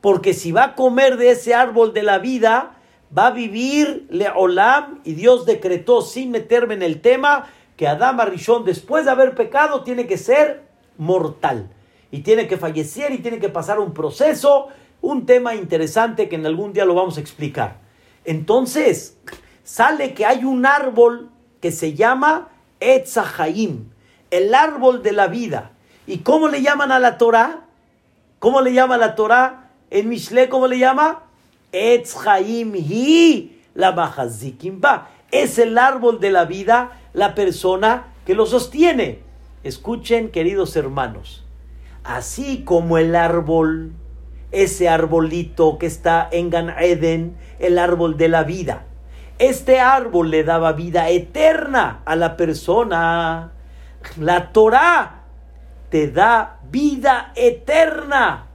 [0.00, 2.76] porque si va a comer de ese árbol de la vida,
[3.16, 8.64] va a vivir Leolam, y Dios decretó, sin meterme en el tema, que Adán Arishon,
[8.64, 10.62] después de haber pecado, tiene que ser
[10.96, 11.70] mortal.
[12.10, 14.68] Y tiene que fallecer y tiene que pasar un proceso,
[15.00, 17.78] un tema interesante que en algún día lo vamos a explicar.
[18.24, 19.18] Entonces,
[19.70, 22.48] sale que hay un árbol que se llama
[22.80, 23.90] Etzahaim,
[24.32, 25.70] el árbol de la vida.
[26.08, 27.66] ¿Y cómo le llaman a la Torah?
[28.40, 29.70] ¿Cómo le llama la Torah?
[29.90, 31.22] En Mishle, ¿cómo le llama?
[31.70, 35.08] Etz Hi, la Ba.
[35.30, 39.20] Es el árbol de la vida, la persona que lo sostiene.
[39.62, 41.44] Escuchen, queridos hermanos,
[42.02, 43.92] así como el árbol,
[44.50, 48.86] ese arbolito que está en Gan Eden, el árbol de la vida.
[49.40, 53.52] Este árbol le daba vida eterna a la persona.
[54.18, 55.22] La Torah
[55.88, 58.48] te da vida eterna.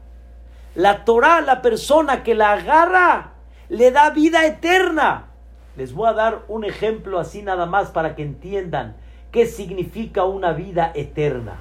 [0.76, 3.32] La Torah, la persona que la agarra,
[3.68, 5.30] le da vida eterna.
[5.76, 8.96] Les voy a dar un ejemplo así nada más para que entiendan
[9.32, 11.56] qué significa una vida eterna.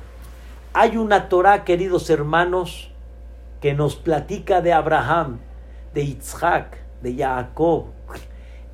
[0.75, 2.91] Hay una Torah, queridos hermanos,
[3.63, 5.39] que nos platica de Abraham,
[5.95, 7.94] de Isaac, de Jacob.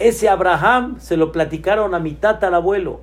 [0.00, 3.02] Ese Abraham se lo platicaron a mi tatarabuelo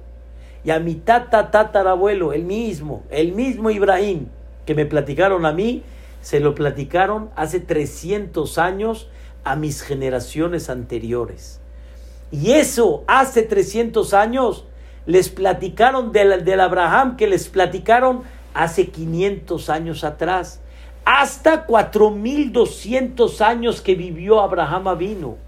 [0.65, 4.29] y a mi tata tatarabuelo, el mismo, el mismo Ibrahim,
[4.65, 5.83] que me platicaron a mí
[6.21, 9.07] se lo platicaron hace 300 años
[9.43, 11.61] a mis generaciones anteriores.
[12.31, 14.65] Y eso hace 300 años
[15.05, 18.23] les platicaron del, del Abraham que les platicaron
[18.55, 20.61] hace 500 años atrás.
[21.05, 25.46] Hasta 4200 años que vivió Abraham vino.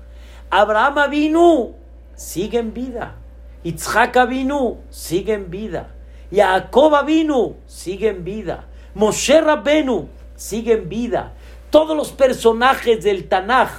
[0.50, 1.72] Abraham vino,
[2.16, 3.16] sigue en vida.
[3.64, 5.96] Itzhak vino, sigue en vida.
[6.32, 8.66] Jacob vino, sigue en vida.
[8.96, 11.34] Moshe Rabbenu siguen en vida.
[11.70, 13.70] Todos los personajes del Tanaj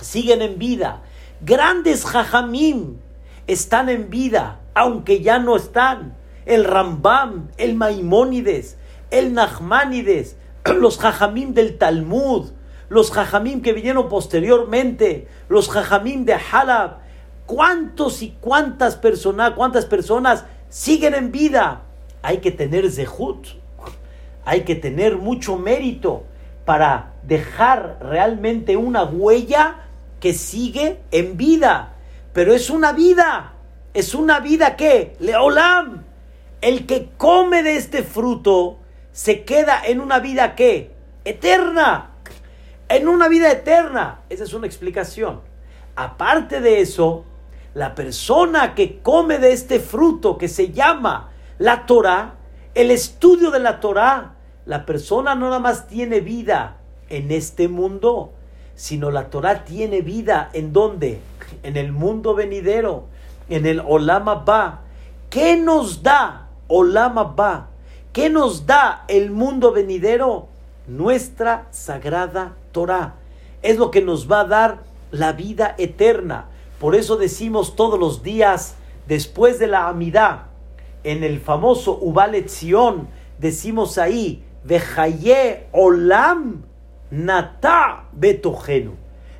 [0.00, 1.02] siguen en vida.
[1.40, 2.98] Grandes Jajamim
[3.46, 6.16] están en vida, aunque ya no están.
[6.44, 8.76] El Rambam, el Maimónides,
[9.10, 12.50] el Nachmanides, los Jajamim del Talmud,
[12.88, 16.98] los Jajamim que vinieron posteriormente, los Jajamim de Halab.
[17.46, 21.82] ¿Cuántos y cuántas personas, cuántas personas siguen en vida?
[22.22, 23.46] Hay que tener zehut
[24.48, 26.24] hay que tener mucho mérito
[26.64, 29.84] para dejar realmente una huella
[30.20, 31.96] que sigue en vida.
[32.32, 33.52] Pero es una vida,
[33.92, 36.04] es una vida que, Leolam,
[36.62, 38.78] el que come de este fruto
[39.12, 40.92] se queda en una vida que,
[41.26, 42.07] eterna,
[42.88, 44.20] en una vida eterna.
[44.28, 45.40] Esa es una explicación.
[45.96, 47.24] Aparte de eso,
[47.74, 52.34] la persona que come de este fruto que se llama la Torah,
[52.74, 54.34] El estudio de la Torah,
[54.64, 56.76] la persona no nada más tiene vida
[57.08, 58.32] en este mundo,
[58.76, 61.20] sino la Torah tiene vida en dónde?
[61.62, 63.06] En el mundo venidero,
[63.48, 64.82] en el Olama Ba.
[65.30, 67.68] ¿Qué nos da Olama Ba?
[68.12, 70.48] ¿Qué nos da el mundo venidero?
[70.88, 73.16] Nuestra sagrada Torah.
[73.62, 74.78] Es lo que nos va a dar
[75.10, 76.46] la vida eterna.
[76.80, 78.74] Por eso decimos todos los días,
[79.06, 80.46] después de la amidad,
[81.04, 82.50] en el famoso Ubalet
[83.38, 86.62] decimos ahí, Vejaye Olam
[87.10, 88.94] Nata Betogenu.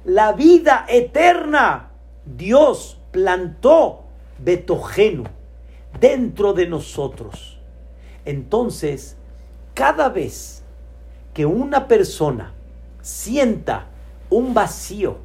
[0.05, 1.91] La vida eterna,
[2.25, 4.05] Dios plantó
[4.39, 5.25] Betogenu
[5.99, 7.59] dentro de nosotros.
[8.25, 9.17] Entonces,
[9.75, 10.65] cada vez
[11.39, 12.53] que una persona
[13.01, 13.87] sienta
[14.29, 15.19] un vacío,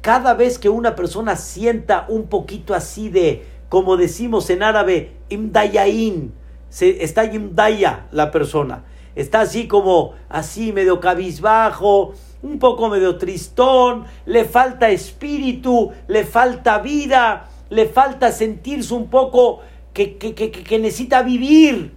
[0.00, 6.32] cada vez que una persona sienta un poquito así de, como decimos en árabe, imdayain,
[6.68, 8.84] se, está imdaya la persona,
[9.16, 16.78] está así como así medio cabizbajo, un poco medio tristón, le falta espíritu, le falta
[16.78, 19.62] vida, le falta sentirse un poco
[19.92, 21.92] que, que, que, que necesita vivir.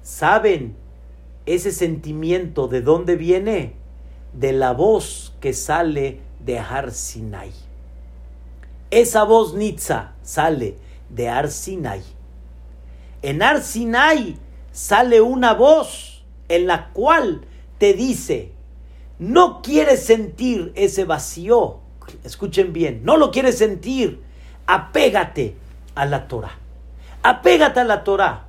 [0.00, 0.78] ¿Saben
[1.54, 3.74] ese sentimiento de dónde viene?
[4.32, 7.52] De la voz que sale de Har Sinai.
[8.90, 10.76] Esa voz Nitza sale
[11.08, 12.02] de Har Sinai.
[13.22, 14.36] En Har Sinai
[14.72, 17.42] sale una voz en la cual
[17.78, 18.52] te dice,
[19.18, 21.80] no quieres sentir ese vacío,
[22.24, 24.22] escuchen bien, no lo quieres sentir,
[24.66, 25.56] apégate
[25.94, 26.58] a la Torah.
[27.22, 28.46] Apégate a la Torah.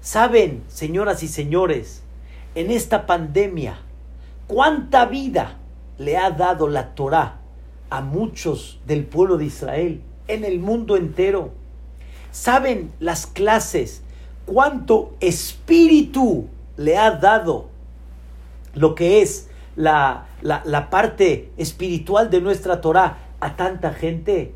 [0.00, 2.01] Saben, señoras y señores,
[2.54, 3.78] en esta pandemia,
[4.46, 5.58] cuánta vida
[5.98, 7.40] le ha dado la Torah
[7.90, 11.50] a muchos del pueblo de Israel en el mundo entero.
[12.30, 14.02] Saben las clases
[14.46, 16.46] cuánto espíritu
[16.76, 17.68] le ha dado
[18.74, 24.54] lo que es la, la, parte espiritual de nuestra Torah a tanta gente.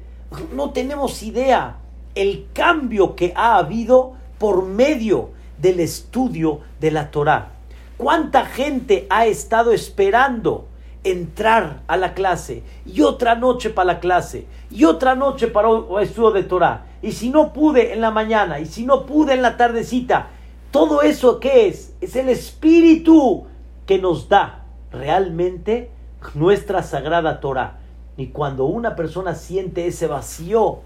[0.55, 1.77] No tenemos idea
[2.15, 7.56] el cambio que ha habido por medio del estudio de la Torah.
[7.97, 10.67] ¿Cuánta gente ha estado esperando
[11.03, 16.03] entrar a la clase y otra noche para la clase y otra noche para el
[16.03, 16.85] estudio de Torah?
[17.01, 20.29] Y si no pude en la mañana y si no pude en la tardecita,
[20.71, 23.47] todo eso que es, es el espíritu
[23.87, 25.91] que nos da realmente
[26.35, 27.79] nuestra sagrada Torah.
[28.19, 30.81] Y cuando una persona siente ese vacío,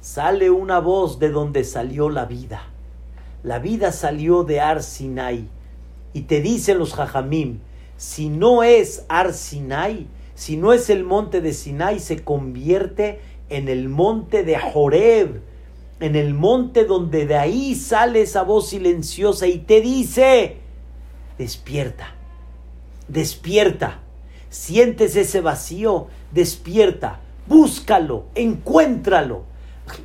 [0.00, 2.62] sale una voz de donde salió la vida.
[3.44, 5.48] La vida salió de Ar Sinai.
[6.16, 7.58] Y te dicen los Jajamim,
[7.98, 13.68] si no es Ar Sinai, si no es el monte de Sinai, se convierte en
[13.68, 15.42] el monte de Joreb,
[16.00, 20.56] en el monte donde de ahí sale esa voz silenciosa y te dice,
[21.36, 22.14] despierta,
[23.08, 24.00] despierta,
[24.48, 29.42] sientes ese vacío, despierta, búscalo, encuéntralo.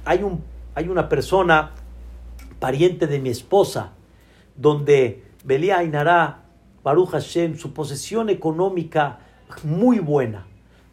[0.04, 0.44] Hay, un,
[0.76, 1.72] hay una persona,
[2.60, 3.94] pariente de mi esposa,
[4.58, 6.44] donde Belia Ainara,
[6.84, 9.20] Baruch Hashem, su posesión económica
[9.64, 10.46] muy buena,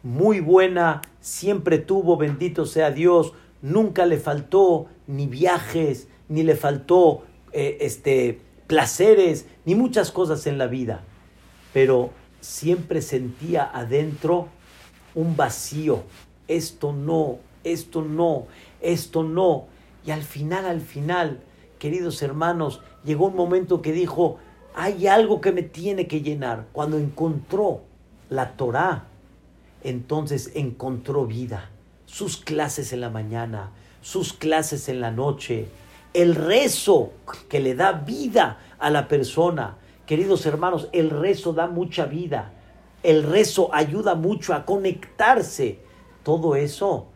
[0.03, 7.23] muy buena, siempre tuvo, bendito sea Dios, nunca le faltó ni viajes, ni le faltó
[7.51, 11.03] eh, este, placeres, ni muchas cosas en la vida,
[11.73, 14.47] pero siempre sentía adentro
[15.15, 16.03] un vacío,
[16.47, 18.47] esto no, esto no,
[18.81, 19.67] esto no,
[20.05, 21.41] y al final, al final,
[21.77, 24.37] queridos hermanos, llegó un momento que dijo,
[24.75, 26.67] hay algo que me tiene que llenar.
[26.71, 27.81] Cuando encontró
[28.29, 29.05] la Torah,
[29.83, 31.69] entonces encontró vida.
[32.05, 33.71] Sus clases en la mañana,
[34.01, 35.67] sus clases en la noche,
[36.13, 37.11] el rezo
[37.49, 39.77] que le da vida a la persona.
[40.05, 42.53] Queridos hermanos, el rezo da mucha vida.
[43.03, 45.79] El rezo ayuda mucho a conectarse.
[46.23, 47.07] Todo eso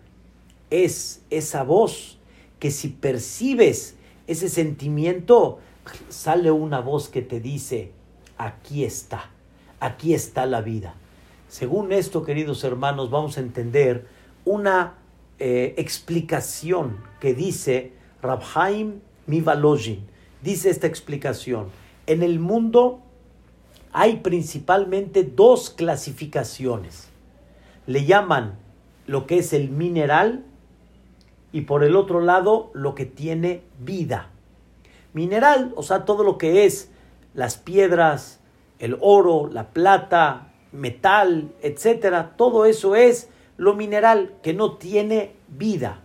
[0.69, 2.17] es esa voz
[2.59, 3.95] que si percibes
[4.27, 5.59] ese sentimiento,
[6.09, 7.91] sale una voz que te dice,
[8.38, 9.29] aquí está,
[9.79, 10.95] aquí está la vida.
[11.47, 14.07] Según esto, queridos hermanos, vamos a entender
[14.45, 14.95] una
[15.39, 20.05] eh, explicación que dice Rabhaim Mivalojin.
[20.41, 21.67] Dice esta explicación,
[22.07, 23.01] en el mundo
[23.93, 27.09] hay principalmente dos clasificaciones.
[27.86, 28.57] Le llaman
[29.05, 30.45] lo que es el mineral
[31.51, 34.32] y por el otro lado lo que tiene vida.
[35.14, 36.91] Mineral, o sea, todo lo que es
[37.34, 38.39] las piedras,
[38.80, 46.01] el oro, la plata, metal, etcétera, todo eso es lo mineral que no tiene vida.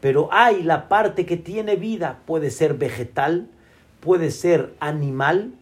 [0.00, 3.48] Pero hay la parte que tiene vida, puede ser vegetal,
[4.00, 5.52] puede ser animal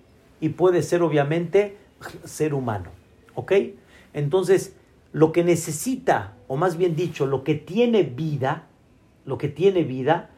[0.41, 1.77] y puede ser obviamente
[2.25, 2.91] ser humano.
[3.35, 3.53] ¿Ok?
[4.15, 4.75] Entonces,
[5.13, 8.67] lo que necesita, o más bien dicho, lo que tiene vida,
[9.25, 10.31] lo que tiene vida,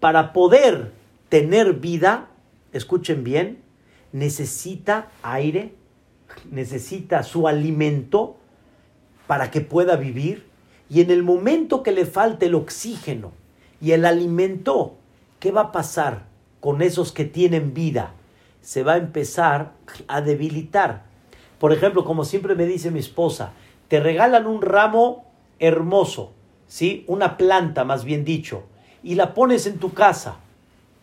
[0.00, 0.92] para poder
[1.34, 2.28] tener vida,
[2.72, 3.60] escuchen bien,
[4.12, 5.74] necesita aire,
[6.48, 8.36] necesita su alimento
[9.26, 10.46] para que pueda vivir.
[10.88, 13.32] Y en el momento que le falte el oxígeno
[13.80, 14.94] y el alimento,
[15.40, 16.26] ¿qué va a pasar
[16.60, 18.14] con esos que tienen vida?
[18.60, 19.72] Se va a empezar
[20.06, 21.02] a debilitar.
[21.58, 23.54] Por ejemplo, como siempre me dice mi esposa,
[23.88, 26.32] te regalan un ramo hermoso,
[26.68, 27.04] ¿sí?
[27.08, 28.62] Una planta, más bien dicho,
[29.02, 30.38] y la pones en tu casa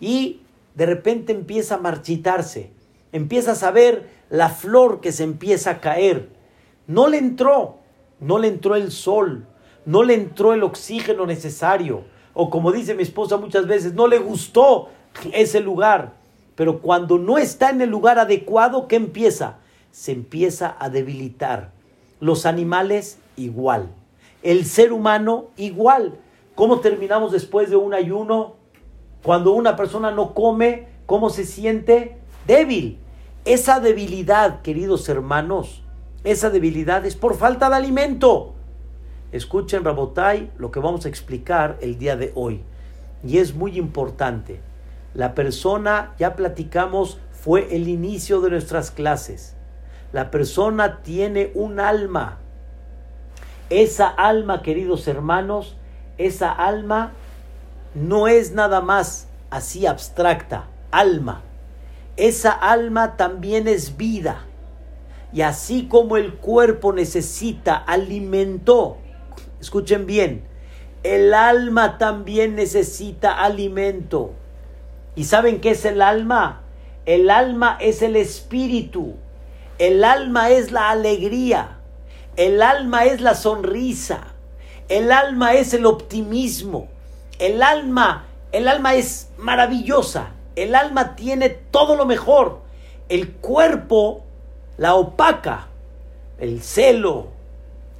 [0.01, 0.41] y
[0.75, 2.71] de repente empieza a marchitarse,
[3.13, 6.29] empiezas a ver la flor que se empieza a caer.
[6.87, 7.77] No le entró,
[8.19, 9.45] no le entró el sol,
[9.85, 14.19] no le entró el oxígeno necesario, o como dice mi esposa muchas veces, no le
[14.19, 14.89] gustó
[15.33, 16.13] ese lugar.
[16.55, 19.59] Pero cuando no está en el lugar adecuado, ¿qué empieza?
[19.91, 21.71] Se empieza a debilitar.
[22.19, 23.89] Los animales igual.
[24.43, 26.19] El ser humano igual.
[26.55, 28.55] ¿Cómo terminamos después de un ayuno?
[29.23, 32.17] Cuando una persona no come, ¿cómo se siente?
[32.47, 32.99] Débil.
[33.45, 35.83] Esa debilidad, queridos hermanos,
[36.23, 38.53] esa debilidad es por falta de alimento.
[39.31, 42.61] Escuchen, Rabotai, lo que vamos a explicar el día de hoy.
[43.23, 44.59] Y es muy importante.
[45.13, 49.55] La persona, ya platicamos, fue el inicio de nuestras clases.
[50.13, 52.37] La persona tiene un alma.
[53.69, 55.77] Esa alma, queridos hermanos,
[56.17, 57.13] esa alma
[57.93, 61.41] no es nada más así abstracta, alma.
[62.17, 64.45] Esa alma también es vida.
[65.33, 68.97] Y así como el cuerpo necesita alimento,
[69.59, 70.43] escuchen bien,
[71.03, 74.33] el alma también necesita alimento.
[75.15, 76.61] ¿Y saben qué es el alma?
[77.05, 79.15] El alma es el espíritu.
[79.79, 81.79] El alma es la alegría.
[82.35, 84.27] El alma es la sonrisa.
[84.89, 86.87] El alma es el optimismo.
[87.41, 90.29] El alma, el alma es maravillosa.
[90.55, 92.59] El alma tiene todo lo mejor.
[93.09, 94.23] El cuerpo
[94.77, 95.67] la opaca.
[96.37, 97.29] El celo,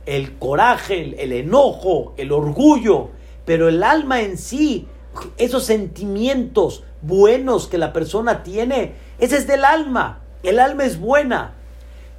[0.05, 3.09] el coraje, el, enojo, el orgullo.
[3.43, 4.87] Pero el alma en sí,
[5.37, 10.19] esos sentimientos buenos que la persona tiene, ese es del alma.
[10.43, 11.55] El alma es buena.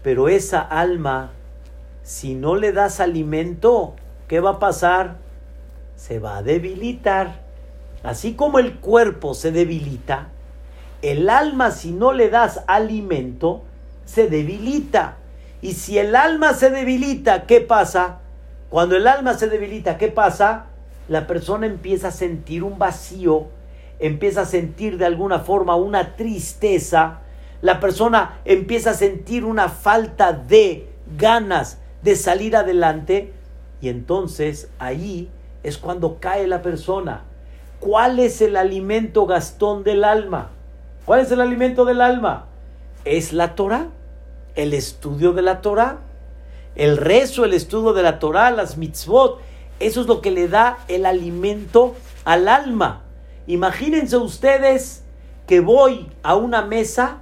[0.02, 1.30] Pero esa alma,
[2.02, 3.94] si no le das alimento,
[4.26, 5.18] ¿qué va a pasar?
[6.02, 7.42] Se va a debilitar.
[8.02, 10.30] Así como el cuerpo se debilita,
[11.00, 13.62] el alma si no le das alimento,
[14.04, 15.18] se debilita.
[15.60, 18.18] Y si el alma se debilita, ¿qué pasa?
[18.68, 20.66] Cuando el alma se debilita, ¿qué pasa?
[21.06, 23.46] La persona empieza a sentir un vacío,
[24.00, 27.20] empieza a sentir de alguna forma una tristeza,
[27.60, 33.32] la persona empieza a sentir una falta de ganas de salir adelante
[33.80, 35.30] y entonces ahí
[35.62, 37.22] es cuando cae la persona.
[37.80, 40.50] ¿Cuál es el alimento gastón del alma?
[41.04, 42.46] ¿Cuál es el alimento del alma?
[43.04, 43.88] Es la Torah,
[44.54, 45.98] el estudio de la Torah,
[46.76, 49.40] el rezo, el estudio de la Torah, las mitzvot.
[49.80, 51.94] Eso es lo que le da el alimento
[52.24, 53.02] al alma.
[53.46, 55.02] Imagínense ustedes
[55.46, 57.18] que voy a una mesa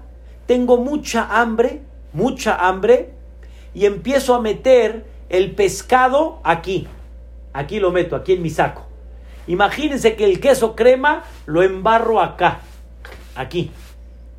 [0.50, 1.80] tengo mucha hambre,
[2.12, 3.12] mucha hambre,
[3.72, 6.88] y empiezo a meter el pescado aquí.
[7.52, 8.86] Aquí lo meto, aquí en mi saco.
[9.46, 12.60] Imagínense que el queso crema lo embarro acá,
[13.34, 13.72] aquí.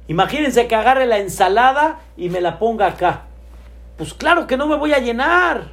[0.07, 3.24] Imagínense que agarre la ensalada y me la ponga acá.
[3.97, 5.70] Pues claro que no me voy a llenar.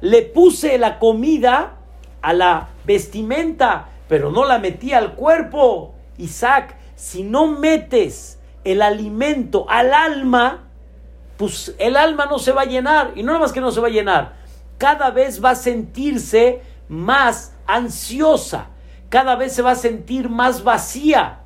[0.00, 1.74] Le puse la comida
[2.22, 5.94] a la vestimenta, pero no la metí al cuerpo.
[6.18, 10.64] Isaac, si no metes el alimento al alma,
[11.36, 13.12] pues el alma no se va a llenar.
[13.16, 14.34] Y no nada más que no se va a llenar,
[14.82, 18.66] cada vez va a sentirse más ansiosa,
[19.10, 21.38] cada vez se va a sentir más vacía.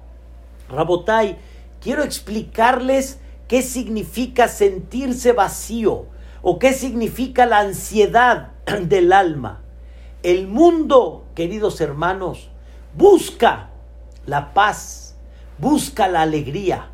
[0.70, 1.36] Rabotai,
[1.82, 6.06] quiero explicarles qué significa sentirse vacío
[6.40, 8.52] o qué significa la ansiedad
[8.84, 9.60] del alma.
[10.22, 12.48] El mundo, queridos hermanos,
[12.96, 13.68] busca
[14.24, 15.14] la paz,
[15.58, 16.88] busca la alegría,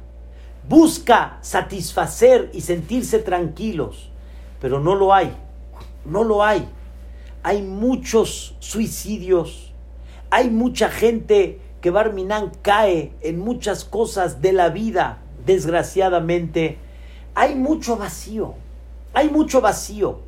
[0.68, 4.10] busca satisfacer y sentirse tranquilos,
[4.60, 5.32] pero no lo hay,
[6.04, 6.68] no lo hay.
[7.42, 9.72] Hay muchos suicidios,
[10.30, 16.78] hay mucha gente que Barminan cae en muchas cosas de la vida, desgraciadamente.
[17.34, 18.54] Hay mucho vacío,
[19.12, 20.20] hay mucho vacío.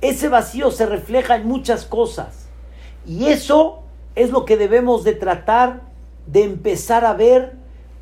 [0.00, 2.46] Ese vacío se refleja en muchas cosas.
[3.06, 3.82] Y eso
[4.14, 5.82] es lo que debemos de tratar
[6.26, 7.56] de empezar a ver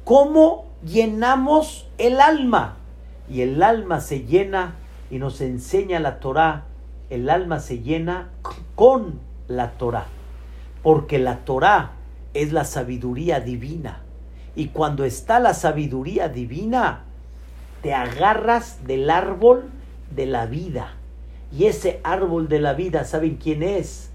[0.05, 2.76] cómo llenamos el alma.
[3.28, 4.76] Y el alma se llena
[5.11, 6.64] y nos enseña la Torah.
[7.11, 8.30] El alma se llena
[8.76, 10.06] con la Torah.
[10.82, 11.92] Porque la Torah
[12.34, 14.02] es la sabiduría divina.
[14.54, 17.02] Y cuando está la sabiduría divina,
[17.82, 19.64] te agarras del árbol
[20.14, 20.94] de la vida.
[21.52, 24.11] Y ese árbol de la vida, ¿saben quién es?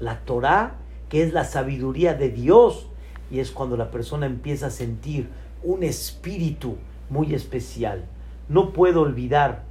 [0.00, 0.76] La Torah,
[1.10, 2.88] que es la sabiduría de Dios.
[3.30, 5.28] Y es cuando la persona empieza a sentir
[5.62, 6.76] un espíritu
[7.10, 8.04] muy especial.
[8.48, 9.64] No puedo olvidar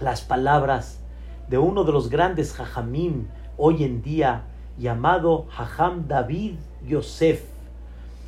[0.00, 1.00] las palabras
[1.48, 3.26] de uno de los grandes jajamim
[3.56, 4.44] hoy en día,
[4.78, 6.54] llamado Jajam David
[6.86, 7.42] Yosef.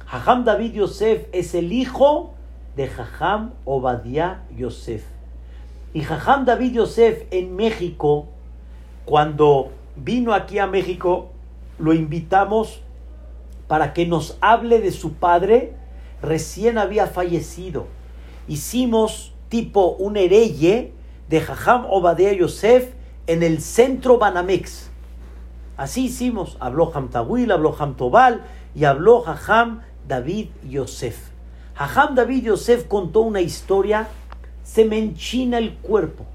[0.07, 2.35] Jajam David Yosef es el hijo
[2.77, 5.05] de Jajam Obadiah Yosef.
[5.93, 8.27] Y Jajam David Yosef en México,
[9.05, 11.31] cuando vino aquí a México,
[11.79, 12.81] lo invitamos
[13.69, 15.75] para que nos hable de su padre,
[16.23, 17.87] recién había fallecido.
[18.49, 20.93] Hicimos tipo un hereye
[21.29, 23.00] de Jajam Obadiah Yosef
[23.31, 24.91] en el centro Banamex.
[25.77, 26.57] Así hicimos.
[26.59, 28.43] Habló Ham Tawil, habló Ham Tobal
[28.75, 31.31] y habló Jajam David Yosef.
[31.77, 34.09] Jajam David Yosef contó una historia,
[34.65, 36.27] se me enchina el cuerpo.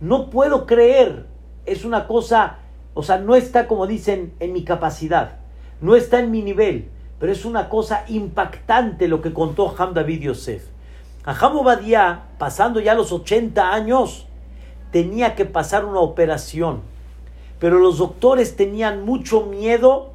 [0.00, 1.26] No puedo creer,
[1.66, 2.58] es una cosa,
[2.94, 5.38] o sea, no está como dicen en mi capacidad,
[5.80, 10.20] no está en mi nivel, pero es una cosa impactante lo que contó Jajam David
[10.20, 10.62] Yosef.
[11.24, 14.27] Jajam Obadiah, pasando ya los 80 años,
[14.90, 16.80] tenía que pasar una operación,
[17.58, 20.12] pero los doctores tenían mucho miedo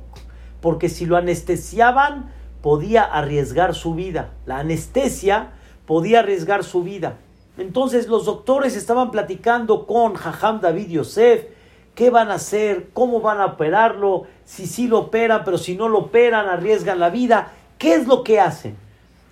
[0.61, 4.31] porque si lo anestesiaban podía arriesgar su vida.
[4.45, 5.51] La anestesia
[5.85, 7.17] podía arriesgar su vida.
[7.57, 11.45] Entonces los doctores estaban platicando con Jajam David Yosef,
[11.93, 15.89] qué van a hacer, cómo van a operarlo, si sí lo operan, pero si no
[15.89, 17.51] lo operan, arriesgan la vida.
[17.77, 18.77] ¿Qué es lo que hacen?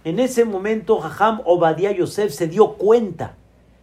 [0.03, 3.35] En ese momento Jajam Obadiah Yosef se dio cuenta,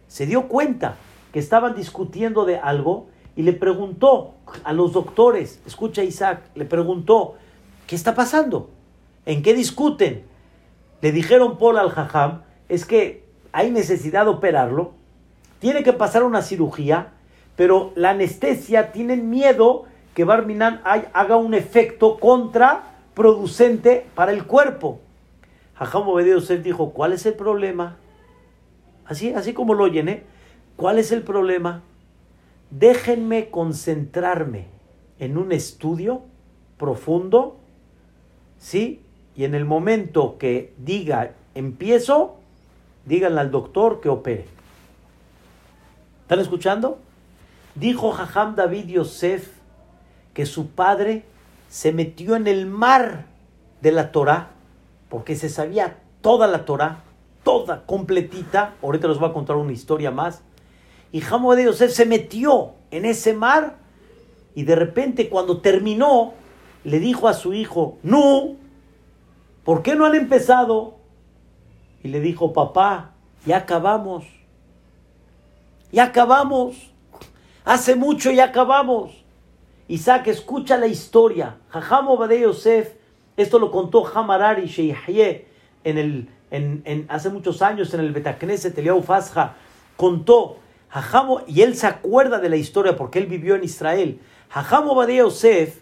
[0.07, 0.95] se dio cuenta
[1.31, 7.35] que estaban discutiendo de algo y le preguntó a los doctores, escucha Isaac, le preguntó,
[7.87, 8.69] ¿qué está pasando?
[9.25, 10.23] ¿En qué discuten?
[11.01, 14.91] Le dijeron Paul al Jajam, es que hay necesidad de operarlo,
[15.59, 17.13] tiene que pasar una cirugía,
[17.55, 24.99] pero la anestesia tienen miedo que Barminan haga un efecto contraproducente para el cuerpo.
[25.75, 27.97] Jajam Obedeo dijo, ¿cuál es el problema?
[29.05, 30.23] Así, así como lo oyen, ¿eh?
[30.79, 31.81] ¿Cuál es el problema?
[32.71, 34.67] Déjenme concentrarme
[35.19, 36.21] en un estudio
[36.77, 37.57] profundo,
[38.57, 39.01] ¿sí?
[39.35, 42.37] Y en el momento que diga empiezo,
[43.05, 44.45] díganle al doctor que opere.
[46.21, 46.99] ¿Están escuchando?
[47.75, 49.51] Dijo Jajam David Yosef
[50.33, 51.25] que su padre
[51.67, 53.25] se metió en el mar
[53.81, 54.51] de la Torah
[55.09, 56.99] porque se sabía toda la Torah,
[57.43, 58.75] toda, completita.
[58.81, 60.41] Ahorita les voy a contar una historia más.
[61.11, 63.77] Y Jajam de Yosef se metió en ese mar
[64.55, 66.33] y de repente cuando terminó
[66.83, 68.55] le dijo a su hijo, no,
[69.63, 70.97] ¿por qué no han empezado?
[72.03, 73.11] Y le dijo, papá,
[73.45, 74.25] ya acabamos.
[75.91, 76.91] Ya acabamos.
[77.65, 79.11] Hace mucho ya acabamos.
[79.87, 81.57] Isaac, escucha la historia.
[81.69, 82.93] Jajam Obadei Yosef,
[83.35, 85.47] esto lo contó Hamarari Sheihye
[85.83, 89.03] en el, en, hace muchos años en el Betacneset, Eliau
[89.95, 90.57] contó,
[91.47, 94.19] Y él se acuerda de la historia porque él vivió en Israel.
[94.49, 95.81] Jajam Obadei Yosef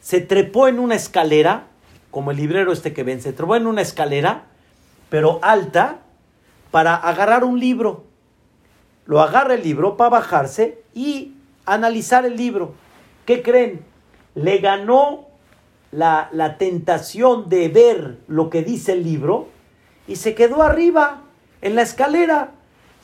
[0.00, 1.68] se trepó en una escalera,
[2.10, 4.44] como el librero este que ven, se trepó en una escalera,
[5.08, 6.00] pero alta,
[6.70, 8.04] para agarrar un libro.
[9.06, 11.34] Lo agarra el libro para bajarse y
[11.64, 12.74] analizar el libro.
[13.24, 13.84] ¿Qué creen?
[14.34, 15.26] Le ganó
[15.90, 19.48] la, la tentación de ver lo que dice el libro
[20.06, 21.22] y se quedó arriba,
[21.62, 22.52] en la escalera.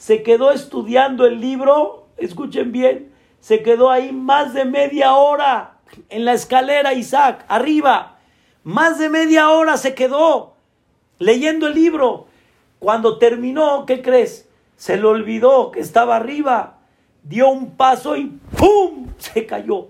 [0.01, 5.76] Se quedó estudiando el libro, escuchen bien, se quedó ahí más de media hora
[6.09, 8.16] en la escalera, Isaac, arriba.
[8.64, 10.55] Más de media hora se quedó
[11.18, 12.28] leyendo el libro.
[12.78, 14.48] Cuando terminó, ¿qué crees?
[14.78, 16.78] Se le olvidó que estaba arriba.
[17.22, 19.09] Dio un paso y ¡pum!
[19.18, 19.88] se cayó.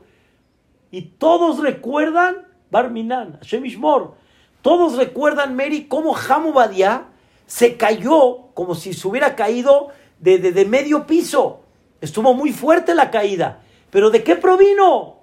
[0.90, 4.14] Y todos recuerdan, Barminan, Shemishmor,
[4.60, 6.16] todos recuerdan, Mary, cómo
[6.52, 7.04] Badia
[7.46, 9.88] se cayó como si se hubiera caído
[10.20, 11.60] de, de medio piso.
[12.00, 13.62] Estuvo muy fuerte la caída.
[13.90, 15.20] ¿Pero de qué provino?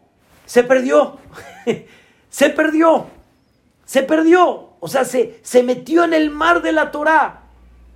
[0.48, 1.18] se perdió.
[2.30, 3.06] se perdió.
[3.86, 4.70] Se perdió.
[4.80, 7.44] O sea, se, se metió en el mar de la Torah.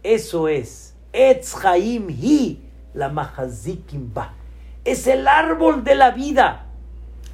[0.03, 0.93] Eso es.
[1.13, 2.61] Etz Hi,
[2.93, 4.11] la Mahazikim
[4.85, 6.67] Es el árbol de la vida.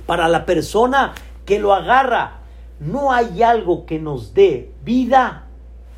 [0.05, 1.13] Para la persona
[1.45, 2.39] que lo agarra.
[2.80, 5.47] No hay algo que nos dé vida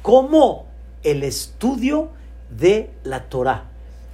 [0.02, 0.68] como
[1.04, 2.10] el estudio
[2.50, 3.66] de la Torah.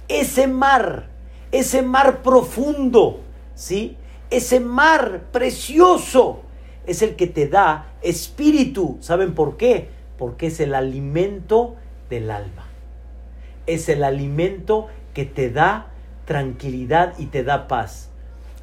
[0.08, 1.08] Ese mar,
[1.52, 3.20] ese mar profundo,
[3.54, 3.96] ¿sí?
[4.30, 6.42] Ese mar precioso
[6.86, 8.98] es el que te da espíritu.
[9.00, 9.88] ¿Saben por qué?
[10.18, 11.76] Porque es el alimento
[12.08, 12.66] del alma.
[13.66, 15.88] Es el alimento que te da
[16.24, 18.10] tranquilidad y te da paz.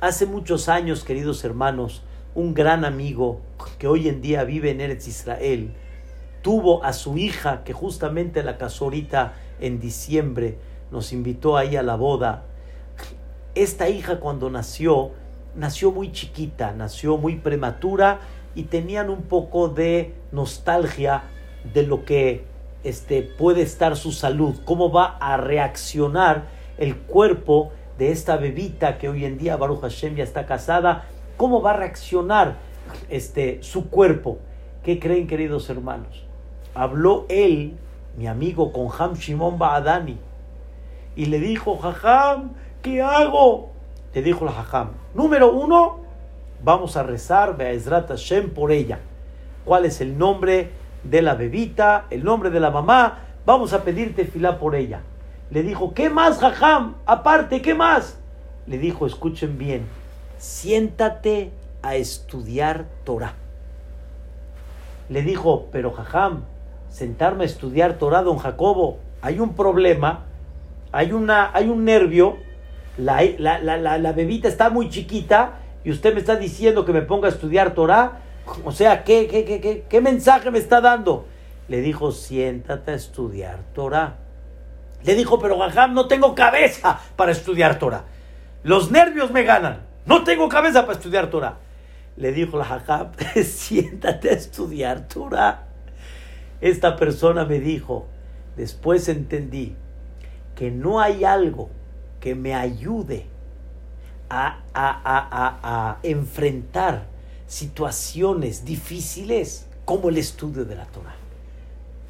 [0.01, 2.03] Hace muchos años, queridos hermanos,
[2.35, 3.41] un gran amigo
[3.79, 5.73] que hoy en día vive en Eretz Israel,
[6.41, 10.57] tuvo a su hija que justamente la casó ahorita en diciembre,
[10.91, 12.43] nos invitó ahí a la boda.
[13.55, 15.11] Esta hija cuando nació,
[15.55, 18.19] nació muy chiquita, nació muy prematura
[18.55, 21.23] y tenían un poco de nostalgia
[21.73, 22.43] de lo que
[22.83, 26.45] este, puede estar su salud, cómo va a reaccionar
[26.77, 31.05] el cuerpo de esta bebita que hoy en día Baruch Hashem ya está casada,
[31.37, 32.57] cómo va a reaccionar
[33.09, 34.39] este, su cuerpo.
[34.83, 36.25] ¿Qué creen, queridos hermanos?
[36.73, 37.77] Habló él,
[38.17, 40.17] mi amigo, con Ham Shimon Baadani
[41.15, 42.51] y le dijo, Jajam,
[42.81, 43.71] ¿qué hago?
[44.13, 45.97] Le dijo la Jajam, número uno,
[46.63, 48.99] vamos a rezar Be'ezrat Hashem por ella.
[49.65, 50.71] ¿Cuál es el nombre
[51.03, 52.05] de la bebita?
[52.09, 53.19] El nombre de la mamá.
[53.45, 55.01] Vamos a pedirte filá por ella.
[55.51, 56.95] Le dijo, ¿qué más, Jajam?
[57.05, 58.17] Aparte, ¿qué más?
[58.65, 59.85] Le dijo, escuchen bien,
[60.37, 61.51] siéntate
[61.81, 63.33] a estudiar Torah.
[65.09, 66.43] Le dijo, pero Jajam,
[66.93, 70.25] sentarme a estudiar Torah, don Jacobo, hay un problema,
[70.91, 72.37] hay, una, hay un nervio,
[72.97, 77.01] la, la, la, la, bebita está muy chiquita y usted me está diciendo que me
[77.01, 78.19] ponga a estudiar Torah.
[78.63, 81.25] O sea, ¿qué, qué, qué, qué mensaje me está dando?
[81.67, 84.17] Le dijo, siéntate a estudiar Torah.
[85.03, 88.03] Le dijo, pero Jajam, no tengo cabeza para estudiar Torah.
[88.61, 89.81] Los nervios me ganan.
[90.05, 91.57] No tengo cabeza para estudiar Torah.
[92.17, 92.83] Le dijo la
[93.43, 95.72] siéntate a estudiar Torah.
[96.61, 98.05] Esta persona me dijo,
[98.55, 99.75] después entendí
[100.55, 101.69] que no hay algo
[102.19, 103.25] que me ayude
[104.29, 107.05] a, a enfrentar
[107.47, 111.15] situaciones difíciles como el estudio de la Torah.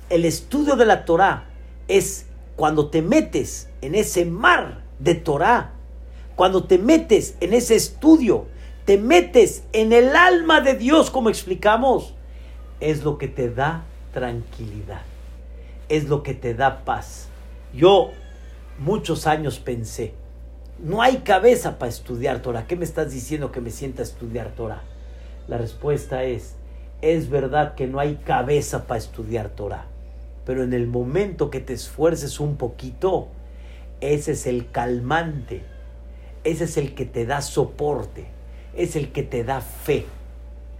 [0.09, 1.45] El estudio de la Torah
[1.87, 5.73] es cuando te metes en ese mar de Torah,
[6.35, 8.45] cuando te metes en ese estudio,
[8.85, 12.13] te metes en el alma de Dios, como explicamos,
[12.79, 15.01] es lo que te da tranquilidad,
[15.89, 17.27] es lo que te da paz.
[17.73, 18.11] Yo
[18.79, 20.13] muchos años pensé,
[20.79, 22.65] no hay cabeza para estudiar Torah.
[22.67, 24.83] ¿Qué me estás diciendo que me sienta a estudiar Torah?
[25.49, 26.55] La respuesta es,
[27.01, 29.87] es verdad que no hay cabeza para estudiar Torah
[30.45, 33.27] pero en el momento que te esfuerces un poquito,
[34.01, 35.63] ese es el calmante,
[36.43, 38.25] ese es el que te da soporte,
[38.75, 40.05] es el que te da fe,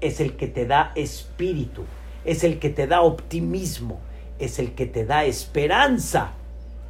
[0.02, 1.84] es el que te da espíritu,
[2.26, 4.00] es el que te da optimismo,
[4.40, 6.32] es el que te da esperanza.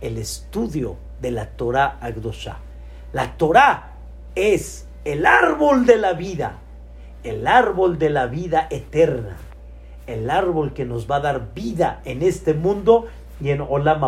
[0.02, 2.58] El estudio de la Torah Agdosha.
[3.14, 3.94] La Torah
[4.36, 6.60] es el árbol de la vida,
[7.24, 9.38] el árbol de la vida eterna
[10.08, 13.08] el árbol que nos va a dar vida en este mundo
[13.42, 14.02] y en Olam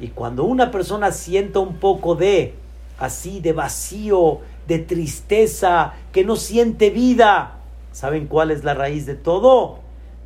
[0.00, 2.54] Y cuando una persona sienta un poco de
[2.98, 7.58] así de vacío, de tristeza, que no siente vida,
[7.92, 9.80] ¿saben cuál es la raíz de todo?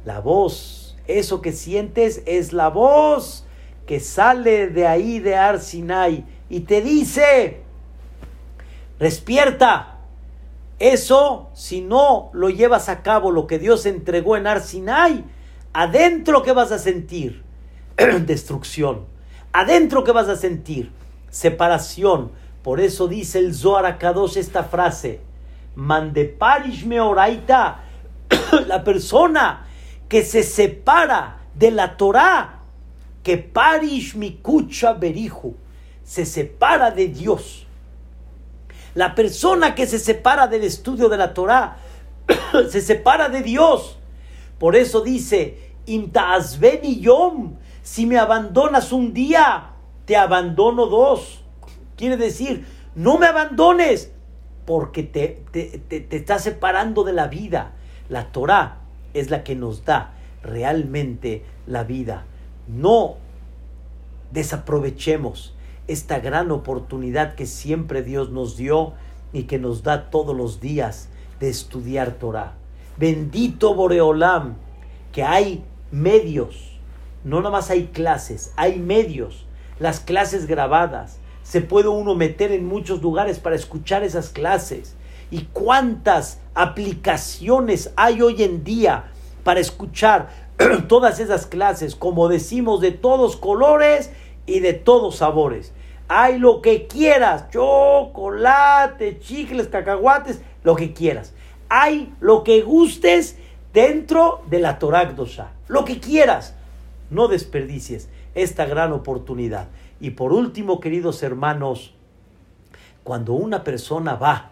[0.04, 0.96] La voz.
[1.06, 3.44] Eso que sientes es la voz
[3.90, 7.60] que sale de ahí de Arsinai y te dice,
[9.00, 9.98] despierta,
[10.78, 15.24] eso, si no lo llevas a cabo, lo que Dios entregó en Arsinai,
[15.72, 17.42] adentro que vas a sentir
[18.26, 19.06] destrucción,
[19.52, 20.92] adentro que vas a sentir
[21.28, 22.30] separación.
[22.62, 23.98] Por eso dice el Zohar
[24.36, 25.20] esta frase,
[25.74, 27.80] Mandeparish oraita,
[28.68, 29.66] la persona
[30.10, 32.60] que se separa de la Torah,
[33.22, 35.54] que parish mikucha beriju,
[36.04, 37.66] se separa de Dios
[38.94, 41.76] la persona que se separa del estudio de la Torah
[42.70, 43.98] se separa de Dios.
[44.58, 49.70] Por eso dice, y yom, si me abandonas un día,
[50.04, 51.42] te abandono dos.
[51.96, 54.12] Quiere decir, no me abandones,
[54.66, 57.72] porque te, te, te, estás separando de la vida.
[58.08, 58.79] La Torah
[59.14, 62.24] es la que nos da realmente la vida.
[62.68, 63.16] No
[64.32, 65.54] desaprovechemos
[65.88, 68.92] esta gran oportunidad que siempre Dios nos dio
[69.32, 71.08] y que nos da todos los días
[71.40, 72.54] de estudiar Torah.
[72.96, 74.56] Bendito Boreolam,
[75.12, 76.78] que hay medios,
[77.24, 79.46] no nada más hay clases, hay medios,
[79.78, 81.18] las clases grabadas.
[81.42, 84.94] Se puede uno meter en muchos lugares para escuchar esas clases.
[85.30, 89.10] ¿Y cuántas aplicaciones hay hoy en día
[89.44, 90.28] para escuchar
[90.88, 94.10] todas esas clases, como decimos, de todos colores
[94.46, 95.72] y de todos sabores.
[96.08, 101.32] Hay lo que quieras, chocolate, chicles, cacahuates, lo que quieras.
[101.68, 103.36] Hay lo que gustes
[103.72, 105.52] dentro de la Torah Dosha.
[105.68, 106.54] Lo que quieras.
[107.10, 109.68] No desperdicies esta gran oportunidad.
[110.00, 111.94] Y por último, queridos hermanos,
[113.04, 114.50] cuando una persona va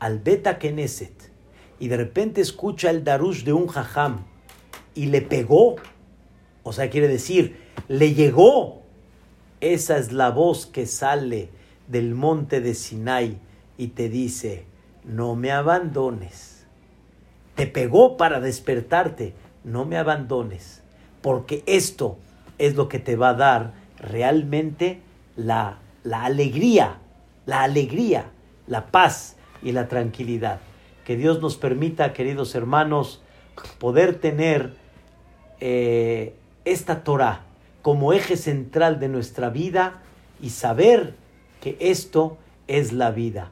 [0.00, 1.30] al Beta Knesset
[1.78, 4.24] y de repente escucha el darush de un jajam
[4.94, 5.76] y le pegó,
[6.62, 8.82] o sea, quiere decir, le llegó,
[9.60, 11.50] esa es la voz que sale
[11.86, 13.38] del monte de Sinai
[13.78, 14.64] y te dice,
[15.04, 16.66] no me abandones.
[17.54, 19.34] Te pegó para despertarte,
[19.64, 20.82] no me abandones,
[21.22, 22.18] porque esto
[22.58, 25.00] es lo que te va a dar realmente
[25.36, 26.98] la, la alegría,
[27.46, 28.30] la alegría,
[28.66, 30.60] la paz y la tranquilidad.
[31.04, 33.22] Que Dios nos permita, queridos hermanos,
[33.78, 34.74] poder tener
[35.60, 36.34] eh,
[36.64, 37.42] esta Torah
[37.82, 40.02] como eje central de nuestra vida
[40.40, 41.14] y saber
[41.60, 43.50] que esto es la vida.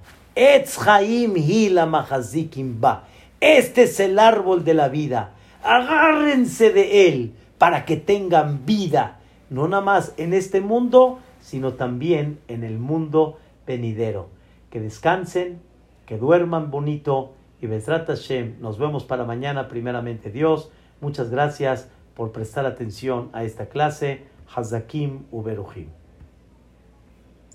[3.40, 5.32] Este es el árbol de la vida.
[5.62, 9.18] Agárrense de él para que tengan vida,
[9.50, 14.28] no nada más en este mundo, sino también en el mundo venidero.
[14.70, 15.60] Que descansen,
[16.08, 18.56] que duerman bonito y Besrat Hashem.
[18.60, 20.70] Nos vemos para mañana, primeramente Dios.
[21.02, 24.22] Muchas gracias por prestar atención a esta clase.
[24.56, 25.90] Hazakim Uberuhim.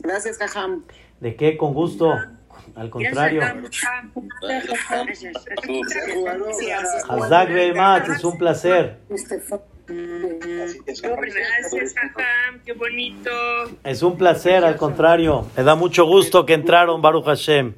[0.01, 0.83] Gracias, Jajam.
[1.19, 1.57] ¿De qué?
[1.57, 2.13] Con gusto.
[2.75, 3.41] Al contrario.
[7.09, 8.99] Hazak es un placer.
[11.07, 13.31] Gracias, Jajam, qué bonito.
[13.83, 15.47] Es un placer, al contrario.
[15.57, 17.73] Me da mucho gusto que entraron, Baruch Hashem.